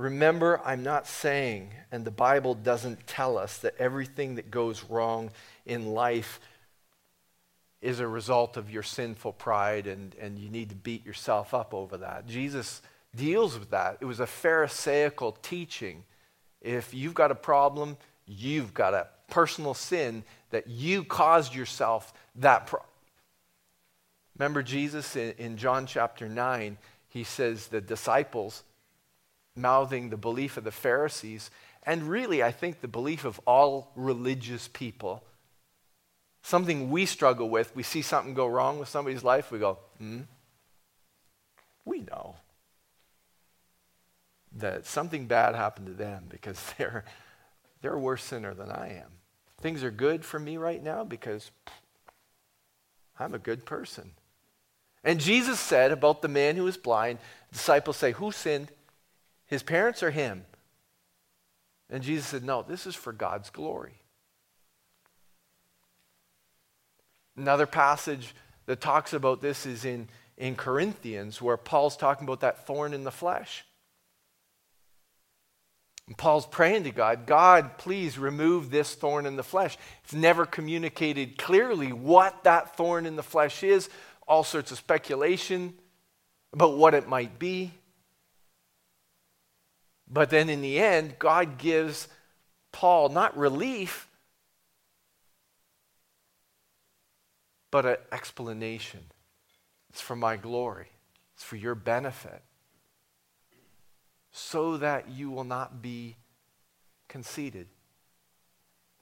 [0.00, 5.30] Remember, I'm not saying, and the Bible doesn't tell us, that everything that goes wrong
[5.66, 6.40] in life
[7.82, 11.74] is a result of your sinful pride and, and you need to beat yourself up
[11.74, 12.26] over that.
[12.26, 12.82] Jesus
[13.14, 13.98] deals with that.
[14.00, 16.04] It was a Pharisaical teaching.
[16.60, 17.96] If you've got a problem,
[18.32, 22.88] You've got a personal sin that you caused yourself that problem.
[24.38, 26.78] Remember Jesus in, in John chapter 9,
[27.08, 28.62] he says the disciples
[29.60, 31.50] mouthing the belief of the Pharisees,
[31.82, 35.24] and really, I think the belief of all religious people.
[36.42, 40.20] Something we struggle with, we see something go wrong with somebody's life, we go, hmm,
[41.84, 42.36] we know
[44.52, 47.04] that something bad happened to them because they're,
[47.82, 49.10] they're a worse sinner than I am.
[49.60, 51.50] Things are good for me right now because
[53.18, 54.12] I'm a good person.
[55.04, 57.18] And Jesus said about the man who was blind,
[57.52, 58.70] disciples say, Who sinned?
[59.50, 60.44] His parents or him?
[61.90, 64.00] And Jesus said, No, this is for God's glory.
[67.36, 68.34] Another passage
[68.66, 73.02] that talks about this is in, in Corinthians, where Paul's talking about that thorn in
[73.02, 73.64] the flesh.
[76.06, 79.76] And Paul's praying to God, God, please remove this thorn in the flesh.
[80.04, 83.88] It's never communicated clearly what that thorn in the flesh is,
[84.28, 85.74] all sorts of speculation
[86.52, 87.72] about what it might be.
[90.10, 92.08] But then in the end, God gives
[92.72, 94.08] Paul not relief,
[97.70, 99.00] but an explanation.
[99.90, 100.88] It's for my glory,
[101.34, 102.42] it's for your benefit
[104.32, 106.16] so that you will not be
[107.08, 107.66] conceited,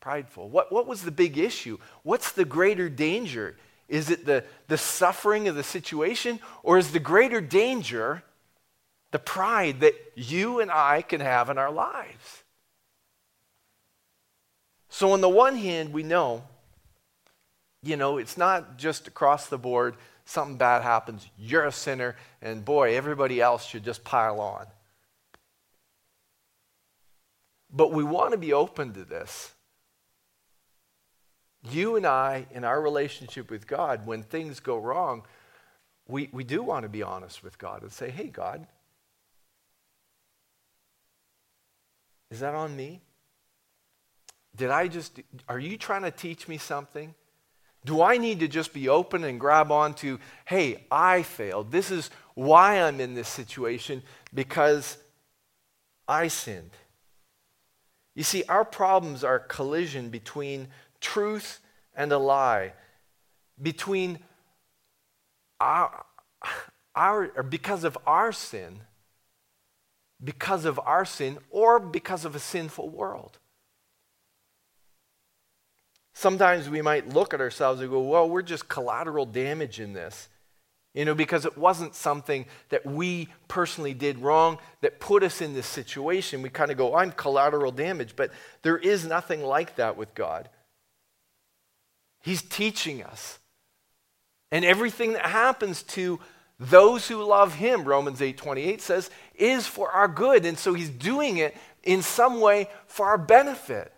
[0.01, 0.49] prideful.
[0.49, 1.79] What, what was the big issue?
[2.03, 3.57] What's the greater danger?
[3.89, 8.23] Is it the, the suffering of the situation, or is the greater danger
[9.11, 12.45] the pride that you and I can have in our lives?
[14.89, 16.43] So, on the one hand, we know,
[17.83, 22.65] you know, it's not just across the board, something bad happens, you're a sinner, and
[22.65, 24.67] boy, everybody else should just pile on.
[27.71, 29.53] But we want to be open to this.
[31.71, 35.23] You and I, in our relationship with God, when things go wrong,
[36.07, 38.67] we, we do want to be honest with God and say, hey, God,
[42.31, 43.01] is that on me?
[44.57, 47.15] Did I just, are you trying to teach me something?
[47.85, 51.71] Do I need to just be open and grab onto, hey, I failed.
[51.71, 54.03] This is why I'm in this situation
[54.35, 54.99] because
[56.07, 56.73] I sinned.
[58.15, 60.69] You see, our problems are collision between
[61.01, 61.61] truth
[61.95, 62.73] and a lie,
[63.63, 64.19] between
[65.61, 66.05] our,
[66.97, 68.81] our or because of our sin,
[70.23, 73.39] because of our sin, or because of a sinful world.
[76.13, 80.29] Sometimes we might look at ourselves and go, well, we're just collateral damage in this.
[80.93, 85.55] You know, because it wasn't something that we personally did wrong that put us in
[85.55, 86.43] this situation.
[86.43, 88.17] We kind of go, I'm collateral damage.
[88.17, 90.49] But there is nothing like that with God.
[92.21, 93.39] He's teaching us.
[94.51, 96.19] And everything that happens to
[96.59, 100.45] those who love him, Romans 8:28 says, is for our good.
[100.45, 103.93] And so he's doing it in some way for our benefit.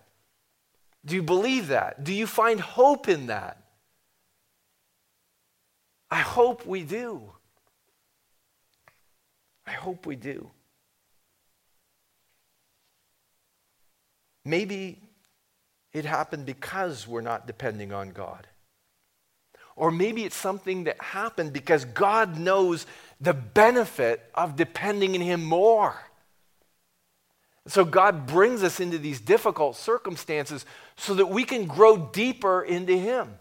[1.04, 2.04] Do you believe that?
[2.04, 3.62] Do you find hope in that?
[6.10, 7.32] I hope we do.
[9.66, 10.50] I hope we do.
[14.44, 15.00] Maybe
[15.92, 18.46] it happened because we're not depending on God.
[19.80, 22.84] Or maybe it's something that happened because God knows
[23.18, 25.98] the benefit of depending in Him more.
[27.66, 30.66] So God brings us into these difficult circumstances
[30.96, 33.38] so that we can grow deeper into Him.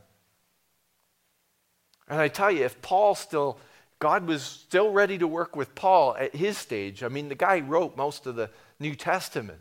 [2.07, 3.59] And I tell you, if Paul still,
[3.99, 7.03] God was still ready to work with Paul at his stage.
[7.03, 9.59] I mean, the guy wrote most of the New Testament,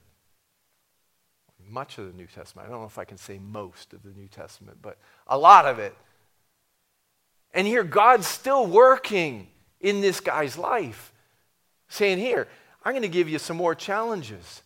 [1.68, 2.68] much of the New Testament.
[2.68, 5.66] I don't know if I can say most of the New Testament, but a lot
[5.66, 5.96] of it.
[7.52, 9.48] And here, God's still working
[9.80, 11.12] in this guy's life,
[11.88, 12.48] saying, Here,
[12.84, 14.62] I'm going to give you some more challenges.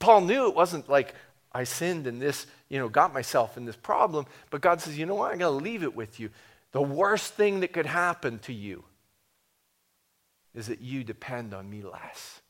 [0.00, 1.14] Paul knew it wasn't like,
[1.52, 4.26] I sinned and this, you know, got myself in this problem.
[4.50, 5.32] But God says, you know what?
[5.32, 6.30] I'm going to leave it with you.
[6.72, 8.84] The worst thing that could happen to you
[10.52, 12.40] is that you depend on me less.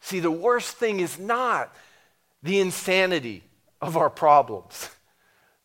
[0.00, 1.74] See, the worst thing is not
[2.42, 3.42] the insanity
[3.80, 4.90] of our problems.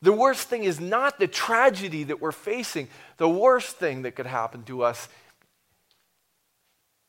[0.02, 2.88] The worst thing is not the tragedy that we're facing.
[3.18, 5.08] The worst thing that could happen to us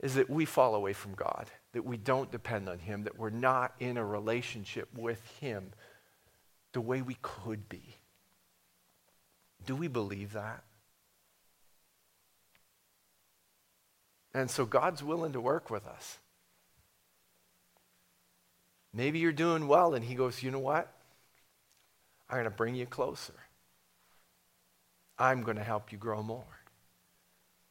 [0.01, 3.30] is that we fall away from God that we don't depend on Him, that we're
[3.30, 5.72] not in a relationship with Him
[6.72, 7.97] the way we could be.
[9.66, 10.62] Do we believe that?
[14.34, 16.18] And so God's willing to work with us.
[18.95, 20.93] Maybe you're doing well, and He goes, You know what?
[22.32, 23.34] I'm going to bring you closer.
[25.18, 26.42] I'm going to help you grow more.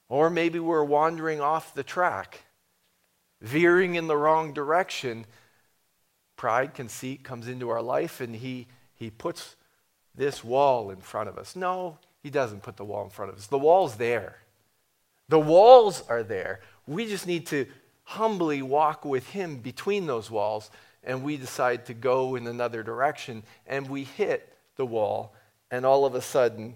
[0.07, 2.45] Or maybe we're wandering off the track
[3.41, 5.25] veering in the wrong direction,
[6.35, 9.55] pride, conceit comes into our life and he, he puts
[10.13, 11.55] this wall in front of us.
[11.55, 13.47] No, he doesn't put the wall in front of us.
[13.47, 14.37] The wall's there.
[15.27, 16.61] The walls are there.
[16.85, 17.65] We just need to
[18.03, 20.69] humbly walk with him between those walls
[21.03, 24.50] and we decide to go in another direction and we hit
[24.81, 25.31] the wall
[25.69, 26.73] and all of a sudden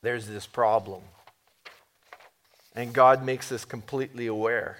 [0.00, 1.02] there's this problem.
[2.74, 4.78] And God makes us completely aware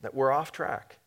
[0.00, 0.98] that we're off track.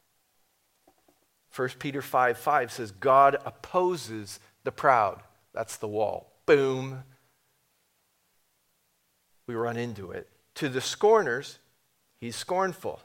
[1.54, 5.20] 1 Peter 5 5 says, God opposes the proud.
[5.54, 6.32] That's the wall.
[6.46, 7.04] Boom.
[9.46, 10.30] We run into it.
[10.56, 11.60] To the scorners,
[12.22, 13.02] he's scornful.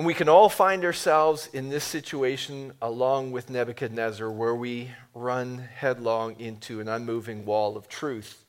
[0.00, 5.58] And we can all find ourselves in this situation along with Nebuchadnezzar, where we run
[5.58, 8.46] headlong into an unmoving wall of truth.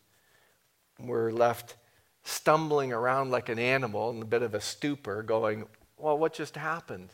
[0.98, 1.76] We're left
[2.24, 6.56] stumbling around like an animal in a bit of a stupor, going, Well, what just
[6.56, 7.10] happened?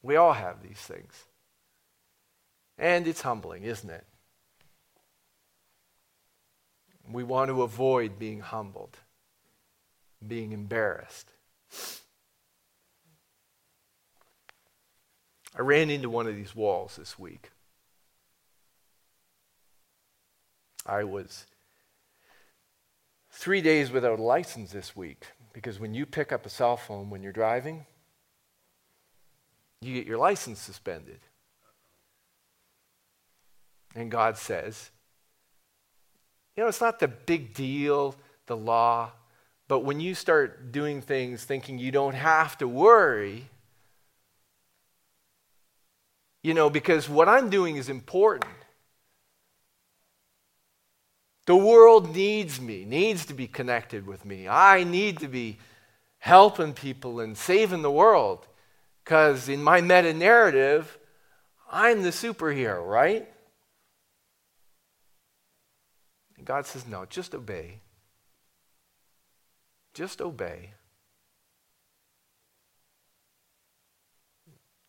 [0.00, 1.22] We all have these things.
[2.78, 4.06] And it's humbling, isn't it?
[7.12, 8.96] We want to avoid being humbled,
[10.26, 11.30] being embarrassed.
[15.56, 17.50] I ran into one of these walls this week.
[20.86, 21.46] I was
[23.30, 27.08] three days without a license this week because when you pick up a cell phone
[27.08, 27.86] when you're driving,
[29.80, 31.20] you get your license suspended.
[33.94, 34.90] And God says,
[36.56, 38.16] you know, it's not the big deal,
[38.46, 39.12] the law,
[39.68, 43.48] but when you start doing things thinking you don't have to worry,
[46.42, 48.52] you know, because what I'm doing is important.
[51.46, 54.48] The world needs me, needs to be connected with me.
[54.48, 55.58] I need to be
[56.18, 58.46] helping people and saving the world.
[59.02, 60.98] Because in my meta narrative,
[61.70, 63.28] I'm the superhero, right?
[66.38, 67.80] And God says, no, just obey.
[69.94, 70.72] Just obey.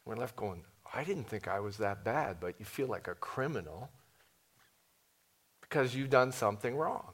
[0.03, 3.15] We're left going, I didn't think I was that bad, but you feel like a
[3.15, 3.89] criminal
[5.61, 7.13] because you've done something wrong.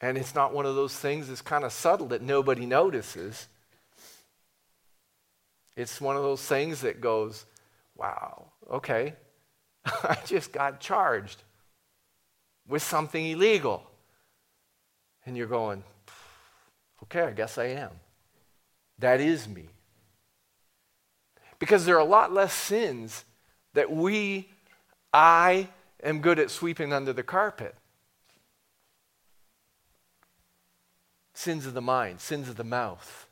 [0.00, 3.48] And it's not one of those things that's kind of subtle that nobody notices.
[5.76, 7.44] It's one of those things that goes,
[7.96, 9.14] wow, okay,
[9.84, 11.42] I just got charged
[12.66, 13.82] with something illegal.
[15.26, 15.84] And you're going,
[17.04, 17.90] okay, I guess I am.
[18.98, 19.68] That is me.
[21.58, 23.24] Because there are a lot less sins
[23.74, 24.48] that we,
[25.12, 25.68] I,
[26.02, 27.74] am good at sweeping under the carpet.
[31.34, 33.26] Sins of the mind, sins of the mouth,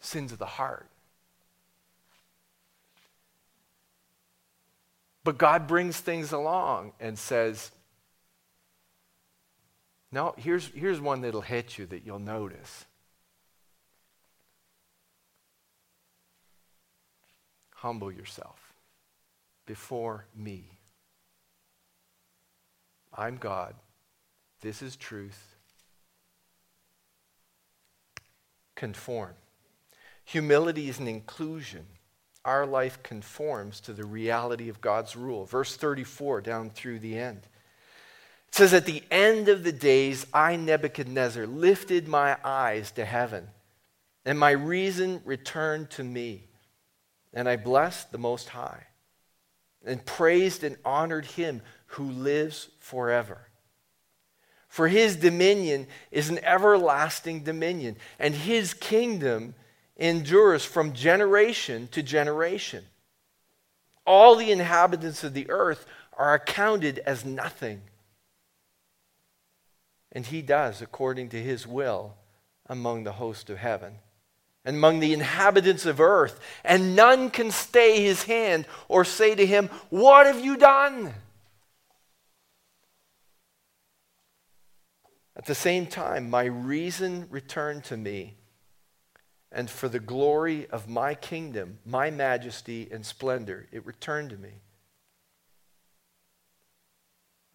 [0.00, 0.88] sins of the heart.
[5.24, 7.72] But God brings things along and says,
[10.16, 12.86] no, here's, here's one that'll hit you that you'll notice.
[17.74, 18.72] Humble yourself
[19.66, 20.70] before me.
[23.12, 23.74] I'm God.
[24.62, 25.54] This is truth.
[28.74, 29.34] Conform.
[30.24, 31.84] Humility is an inclusion.
[32.42, 35.44] Our life conforms to the reality of God's rule.
[35.44, 37.42] Verse 34 down through the end.
[38.48, 43.48] It says, At the end of the days, I, Nebuchadnezzar, lifted my eyes to heaven,
[44.24, 46.44] and my reason returned to me.
[47.32, 48.84] And I blessed the Most High,
[49.84, 53.46] and praised and honored him who lives forever.
[54.68, 59.54] For his dominion is an everlasting dominion, and his kingdom
[59.96, 62.84] endures from generation to generation.
[64.06, 65.86] All the inhabitants of the earth
[66.16, 67.82] are accounted as nothing.
[70.16, 72.14] And he does according to his will
[72.70, 73.98] among the host of heaven
[74.64, 79.44] and among the inhabitants of earth, and none can stay his hand or say to
[79.44, 81.12] him, What have you done?
[85.36, 88.38] At the same time, my reason returned to me,
[89.52, 94.62] and for the glory of my kingdom, my majesty and splendor, it returned to me.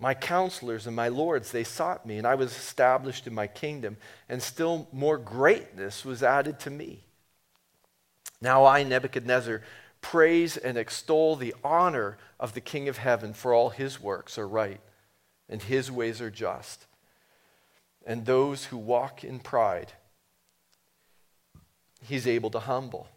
[0.02, 3.98] My counselors and my lords, they sought me, and I was established in my kingdom,
[4.28, 7.06] and still more greatness was added to me.
[8.42, 9.62] Now I, Nebuchadnezzar,
[10.02, 14.48] praise and extol the honor of the King of heaven, for all his works are
[14.48, 14.82] right,
[15.48, 16.88] and his ways are just.
[18.06, 19.94] and those who walk in pride,
[22.04, 23.08] he's able to humble.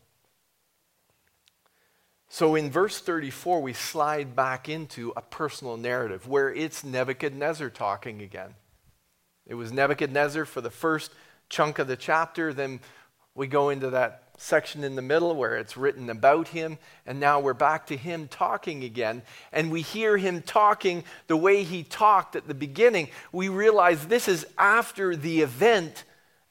[2.34, 8.22] So in verse 34, we slide back into a personal narrative where it's Nebuchadnezzar talking
[8.22, 8.56] again.
[9.46, 11.12] It was Nebuchadnezzar for the first
[11.48, 12.80] chunk of the chapter, then
[13.36, 17.38] we go into that section in the middle where it's written about him, and now
[17.38, 19.22] we're back to him talking again.
[19.52, 23.10] And we hear him talking the way he talked at the beginning.
[23.30, 26.02] We realize this is after the event,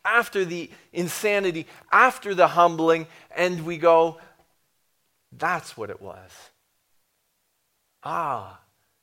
[0.06, 3.06] after the insanity, after the humbling,
[3.36, 4.22] and we go,
[5.38, 6.32] that's what it was.
[8.04, 8.60] Ah,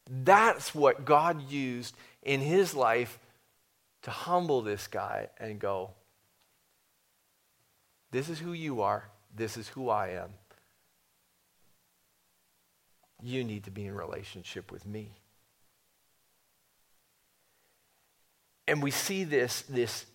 [0.09, 3.19] that's what God used in his life
[4.03, 5.91] to humble this guy and go,
[8.11, 9.09] This is who you are.
[9.35, 10.31] This is who I am.
[13.23, 15.13] You need to be in relationship with me.
[18.67, 20.07] And we see this, this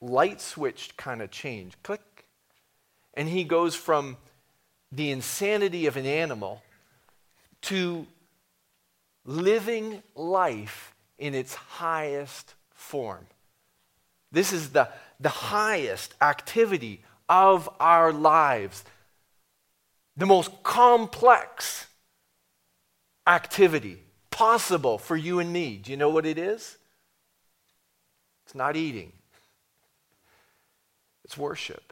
[0.00, 1.74] light switch kind of change.
[1.82, 2.26] Click.
[3.14, 4.16] And he goes from
[4.90, 6.62] the insanity of an animal
[7.62, 8.06] to
[9.24, 13.26] living life in its highest form.
[14.32, 14.88] This is the,
[15.20, 18.84] the highest activity of our lives,
[20.16, 21.86] the most complex
[23.26, 25.76] activity possible for you and me.
[25.76, 26.78] Do you know what it is?
[28.46, 29.12] It's not eating,
[31.24, 31.87] it's worship.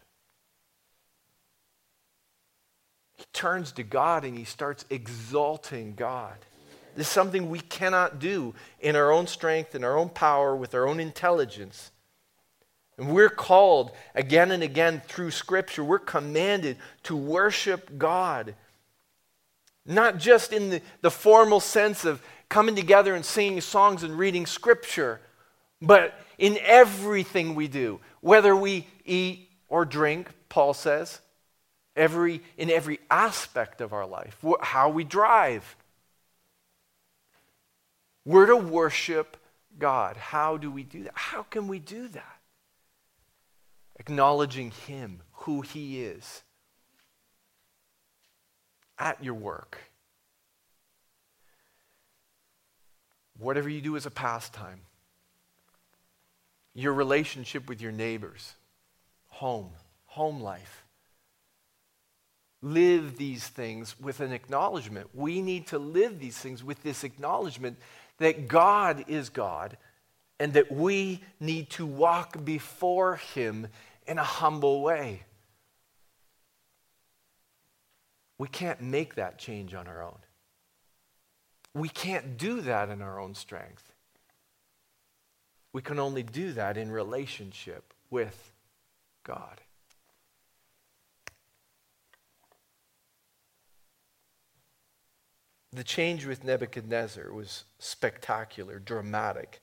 [3.17, 6.37] He turns to God and he starts exalting God.
[6.97, 10.75] This is something we cannot do in our own strength, in our own power, with
[10.75, 11.91] our own intelligence.
[12.99, 18.55] And we're called again and again through Scripture, we're commanded to worship God.
[19.85, 24.47] Not just in the, the formal sense of coming together and singing songs and reading
[24.47, 25.21] Scripture,
[25.83, 31.21] but in everything we do, whether we eat or drink, Paul says,
[31.97, 35.76] every, in every aspect of our life, how we drive.
[38.24, 39.36] We're to worship
[39.78, 40.16] God.
[40.16, 41.12] How do we do that?
[41.14, 42.38] How can we do that?
[43.99, 46.42] Acknowledging Him, who He is,
[48.99, 49.78] at your work.
[53.38, 54.80] Whatever you do as a pastime,
[56.74, 58.55] your relationship with your neighbors,
[59.28, 59.70] home,
[60.07, 60.86] home life
[62.73, 65.09] live these things with an acknowledgement.
[65.14, 67.79] We need to live these things with this acknowledgement
[68.19, 69.77] that God is God
[70.41, 73.69] and that we need to walk before Him
[74.07, 75.23] in a humble way.
[78.39, 80.19] We can't make that change on our own.
[81.73, 83.93] We can't do that in our own strength.
[85.73, 88.51] We can only do that in relationship with
[89.25, 89.61] God.
[95.77, 99.61] The change with Nebuchadnezzar was spectacular, dramatic.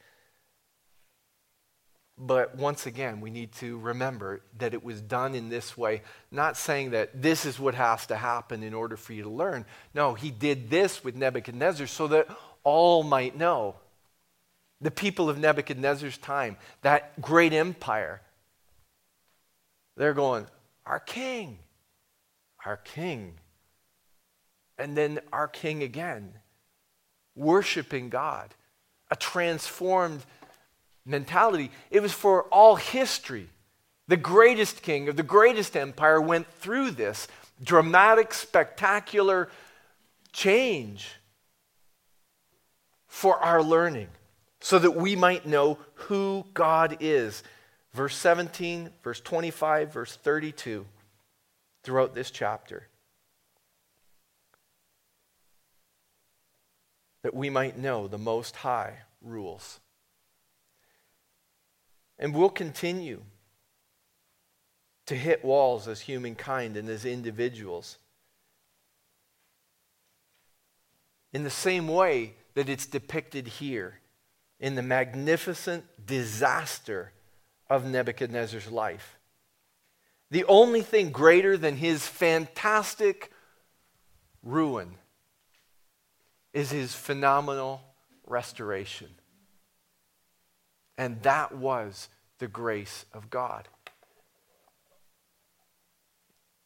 [2.20, 6.55] But once again, we need to remember that it was done in this way, not
[6.55, 9.66] saying that this is what has to happen in order for you to learn.
[9.95, 12.28] No, he did this with Nebuchadnezzar so that
[12.64, 13.78] all might know.
[14.82, 18.22] The people of Nebuchadnezzar's time, that great empire,
[19.97, 20.45] they're going,
[20.86, 21.57] Our king,
[22.64, 23.39] our king
[24.84, 26.34] and then our king again,
[27.36, 28.53] worshiping God,
[29.09, 30.25] a transformed
[31.05, 31.71] mentality.
[31.89, 33.47] It was for all history.
[34.09, 37.29] The greatest king of the greatest empire went through this
[37.63, 39.49] dramatic, spectacular
[40.34, 41.15] change
[43.07, 44.09] for our learning
[44.59, 47.41] so that we might know who God is.
[47.93, 50.86] Verse 17, verse 25, verse 32
[51.84, 52.89] throughout this chapter.
[57.24, 59.80] That we might know the Most High rules.
[62.19, 63.24] And we'll continue
[65.05, 67.97] to hit walls as humankind and as individuals.
[71.32, 73.99] In the same way that it's depicted here
[74.59, 77.11] in the magnificent disaster
[77.69, 79.17] of Nebuchadnezzar's life.
[80.30, 83.32] The only thing greater than his fantastic
[84.43, 84.95] ruin
[86.54, 87.82] is his phenomenal
[88.26, 89.10] restoration.
[90.97, 93.68] And that was the grace of God.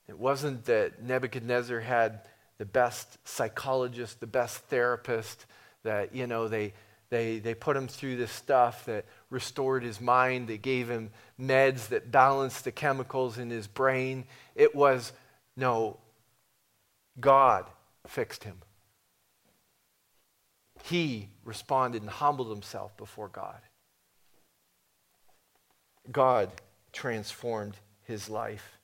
[0.08, 2.22] It wasn't that Nebuchadnezzar had
[2.58, 5.46] the best psychologist, the best therapist,
[5.84, 6.74] that, you know, they,
[7.10, 10.48] they, they put him through this stuff that restored his mind.
[10.48, 14.26] They gave him meds that balanced the chemicals in his brain.
[14.56, 15.14] It was,
[15.56, 15.98] no,
[17.20, 17.66] God
[18.08, 18.58] fixed him.
[20.90, 23.60] He responded and humbled himself before God.
[26.10, 26.50] God
[26.94, 28.78] transformed his life.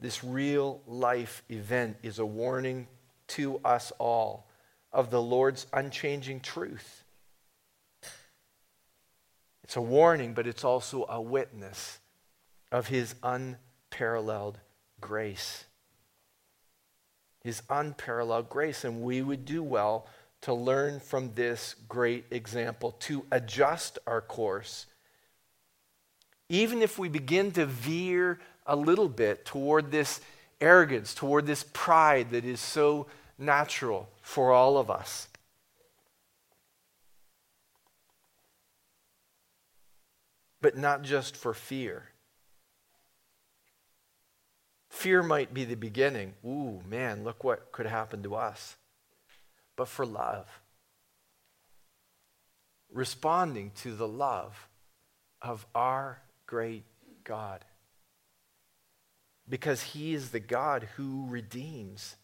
[0.00, 2.88] This real life event is a warning
[3.28, 4.48] to us all
[4.92, 7.04] of the Lord's unchanging truth.
[9.62, 12.00] It's a warning, but it's also a witness
[12.72, 14.58] of his unparalleled
[15.00, 15.66] grace.
[17.48, 18.84] His unparalleled grace.
[18.84, 20.06] And we would do well
[20.42, 24.84] to learn from this great example, to adjust our course.
[26.50, 30.20] Even if we begin to veer a little bit toward this
[30.60, 33.06] arrogance, toward this pride that is so
[33.38, 35.28] natural for all of us.
[40.60, 42.10] But not just for fear.
[44.98, 46.34] Fear might be the beginning.
[46.44, 48.76] Ooh, man, look what could happen to us.
[49.76, 50.48] But for love.
[52.92, 54.68] Responding to the love
[55.40, 56.82] of our great
[57.22, 57.64] God
[59.48, 62.16] because he is the God who redeems.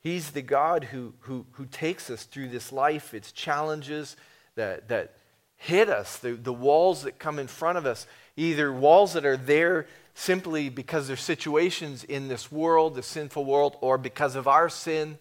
[0.00, 4.16] He's the God who, who, who takes us through this life, its challenges
[4.56, 5.14] that, that
[5.54, 9.36] hit us, the, the walls that come in front of us, either walls that are
[9.36, 14.68] there simply because there's situations in this world, the sinful world, or because of our
[14.68, 15.18] sin.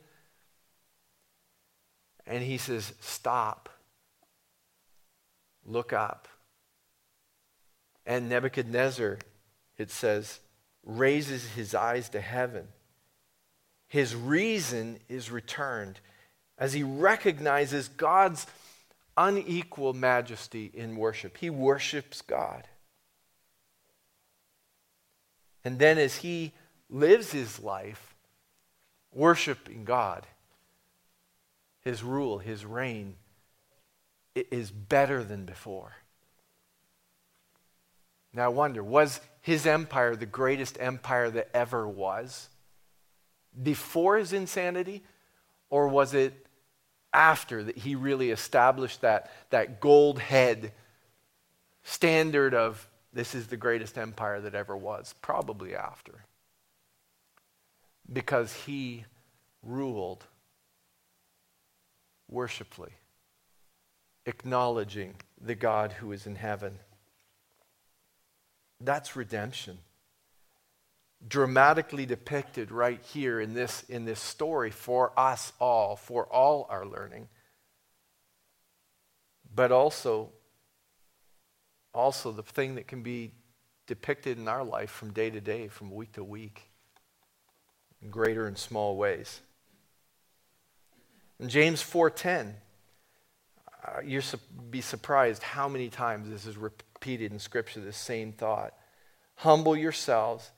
[2.26, 3.70] And he says, Stop.
[5.66, 6.28] Look up.
[8.06, 9.20] And Nebuchadnezzar
[9.78, 10.40] it says,
[10.84, 12.68] raises his eyes to heaven.
[13.88, 16.00] His reason is returned
[16.58, 18.48] as he recognizes God's
[19.18, 21.38] unequal majesty in worship.
[21.38, 22.68] He worships God.
[25.64, 26.52] And then as he
[26.90, 28.16] lives his life
[29.12, 30.26] worshiping God,
[31.82, 33.16] his rule, his reign
[34.36, 35.94] is better than before.
[38.34, 42.50] Now I wonder, was his empire the greatest empire that ever was?
[43.62, 45.04] Before his insanity?
[45.70, 46.48] Or was it
[47.14, 50.72] after that he really established that, that gold head
[51.84, 55.14] standard of this is the greatest empire that ever was?
[55.22, 56.26] Probably after.
[58.12, 59.06] Because he
[59.62, 60.26] ruled
[62.30, 62.94] worshipfully,
[64.26, 66.80] acknowledging the God who is in heaven.
[68.82, 69.78] That's redemption.
[71.26, 76.86] Dramatically depicted right here in this, in this story for us all, for all our
[76.86, 77.30] learning.
[79.56, 80.32] But also,
[81.94, 83.32] also the thing that can be
[83.88, 86.70] depicted in our life from day to day, from week to week,
[88.02, 89.42] in greater and small ways.
[91.40, 92.56] In James 4:10,
[93.84, 94.38] uh, you'll su-
[94.70, 98.74] be surprised how many times this is repeated in Scripture the same thought.
[99.36, 100.52] Humble yourselves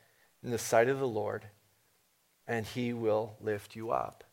[0.43, 1.47] in the sight of the Lord,
[2.47, 4.23] and he will lift you up.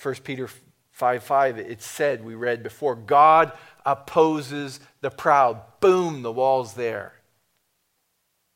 [0.00, 0.48] 1 Peter
[0.90, 3.52] 5 5, it said, we read before, God
[3.84, 5.60] opposes the proud.
[5.80, 7.14] Boom, the wall's there.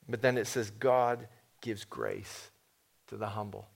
[0.09, 1.29] But then it says, God
[1.61, 2.51] gives grace
[3.09, 3.69] to the humble.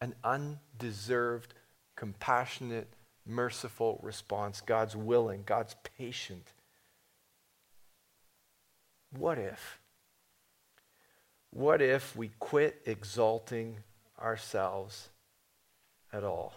[0.00, 1.54] An undeserved,
[1.96, 2.88] compassionate
[3.26, 4.60] merciful response.
[4.60, 6.52] God's willing, God's patient.
[9.16, 9.78] What if?
[11.50, 13.78] What if we quit exalting
[14.20, 15.08] ourselves
[16.12, 16.54] at all?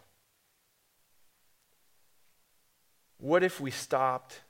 [3.21, 4.41] What if we stopped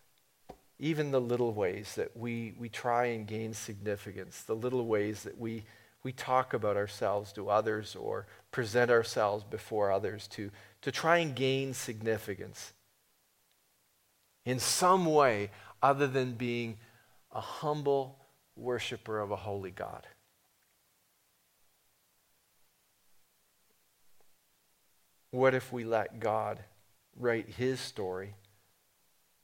[0.80, 5.38] even the little ways that we, we try and gain significance, the little ways that
[5.38, 5.66] we,
[6.04, 10.52] we talk about ourselves to others or present ourselves before others to,
[10.84, 12.72] to try and gain significance
[14.46, 15.52] in some way
[15.84, 16.78] other than being
[17.34, 18.20] a humble
[18.56, 20.08] worshiper of a holy God.
[25.30, 26.64] What if we let God
[27.18, 28.36] write his story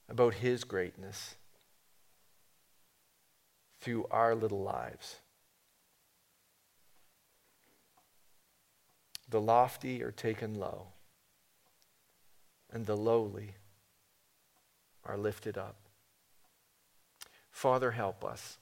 [0.08, 1.36] about his greatness
[3.80, 5.16] through our little lives?
[9.28, 10.88] The lofty are taken low
[12.72, 13.56] and the lowly
[15.04, 15.76] are lifted up.
[17.50, 18.58] Father, help us.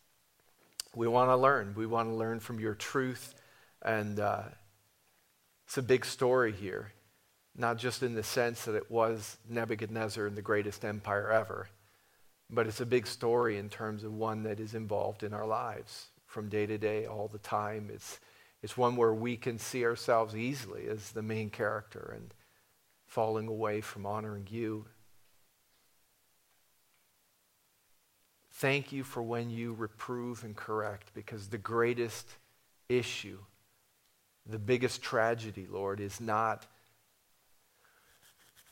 [0.95, 1.75] We want to learn.
[1.77, 3.35] We want to learn from your truth.
[3.83, 4.43] And uh,
[5.67, 6.93] It's a big story here,
[7.57, 11.69] not just in the sense that it was Nebuchadnezzar and the greatest empire ever,
[12.51, 16.07] but it's a big story in terms of one that is involved in our lives
[16.27, 17.91] from day to day, all the time.
[17.93, 18.21] It's,
[18.63, 22.35] it's one where we can see ourselves easily as the main character and
[23.07, 24.85] falling away from honoring you.
[28.53, 32.29] Thank you for when you reprove and correct, because the greatest
[32.89, 33.39] issue,
[34.47, 36.67] the biggest tragedy, Lord, is not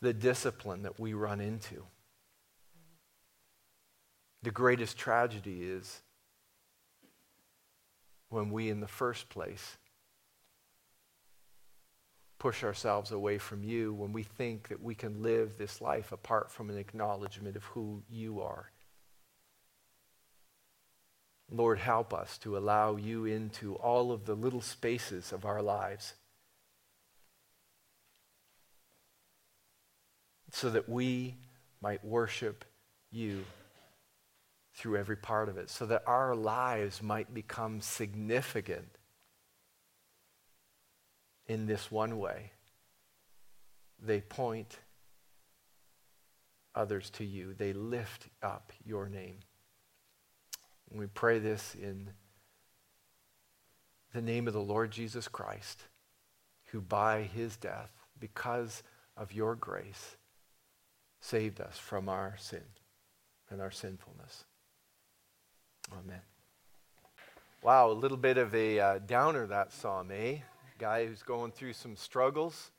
[0.05, 1.83] the discipline that we run into.
[4.43, 6.03] The greatest tragedy is
[8.29, 9.79] when we, in the first place,
[12.39, 16.51] push ourselves away from you, when we think that we can live this life apart
[16.51, 18.71] from an acknowledgement of who you are.
[21.51, 26.15] Lord, help us to allow you into all of the little spaces of our lives
[30.55, 31.35] so that we
[31.83, 32.65] might worship
[33.11, 33.45] you
[34.73, 38.87] through every part of it, so that our lives might become significant
[41.49, 42.53] in this one way.
[44.01, 44.79] They point
[46.73, 49.39] others to you, they lift up your name.
[50.89, 52.11] And we pray this in
[54.13, 55.83] the name of the Lord Jesus Christ,
[56.67, 57.91] who by his death,
[58.21, 58.85] because
[59.17, 60.17] of your grace,
[61.25, 62.65] saved us from our sin
[63.49, 64.45] and our sinfulness.
[65.91, 66.21] Amen.
[67.63, 70.39] Wow, a little bit of a uh, downer that psalm, eh?
[70.79, 72.73] Guy who's going through some struggles.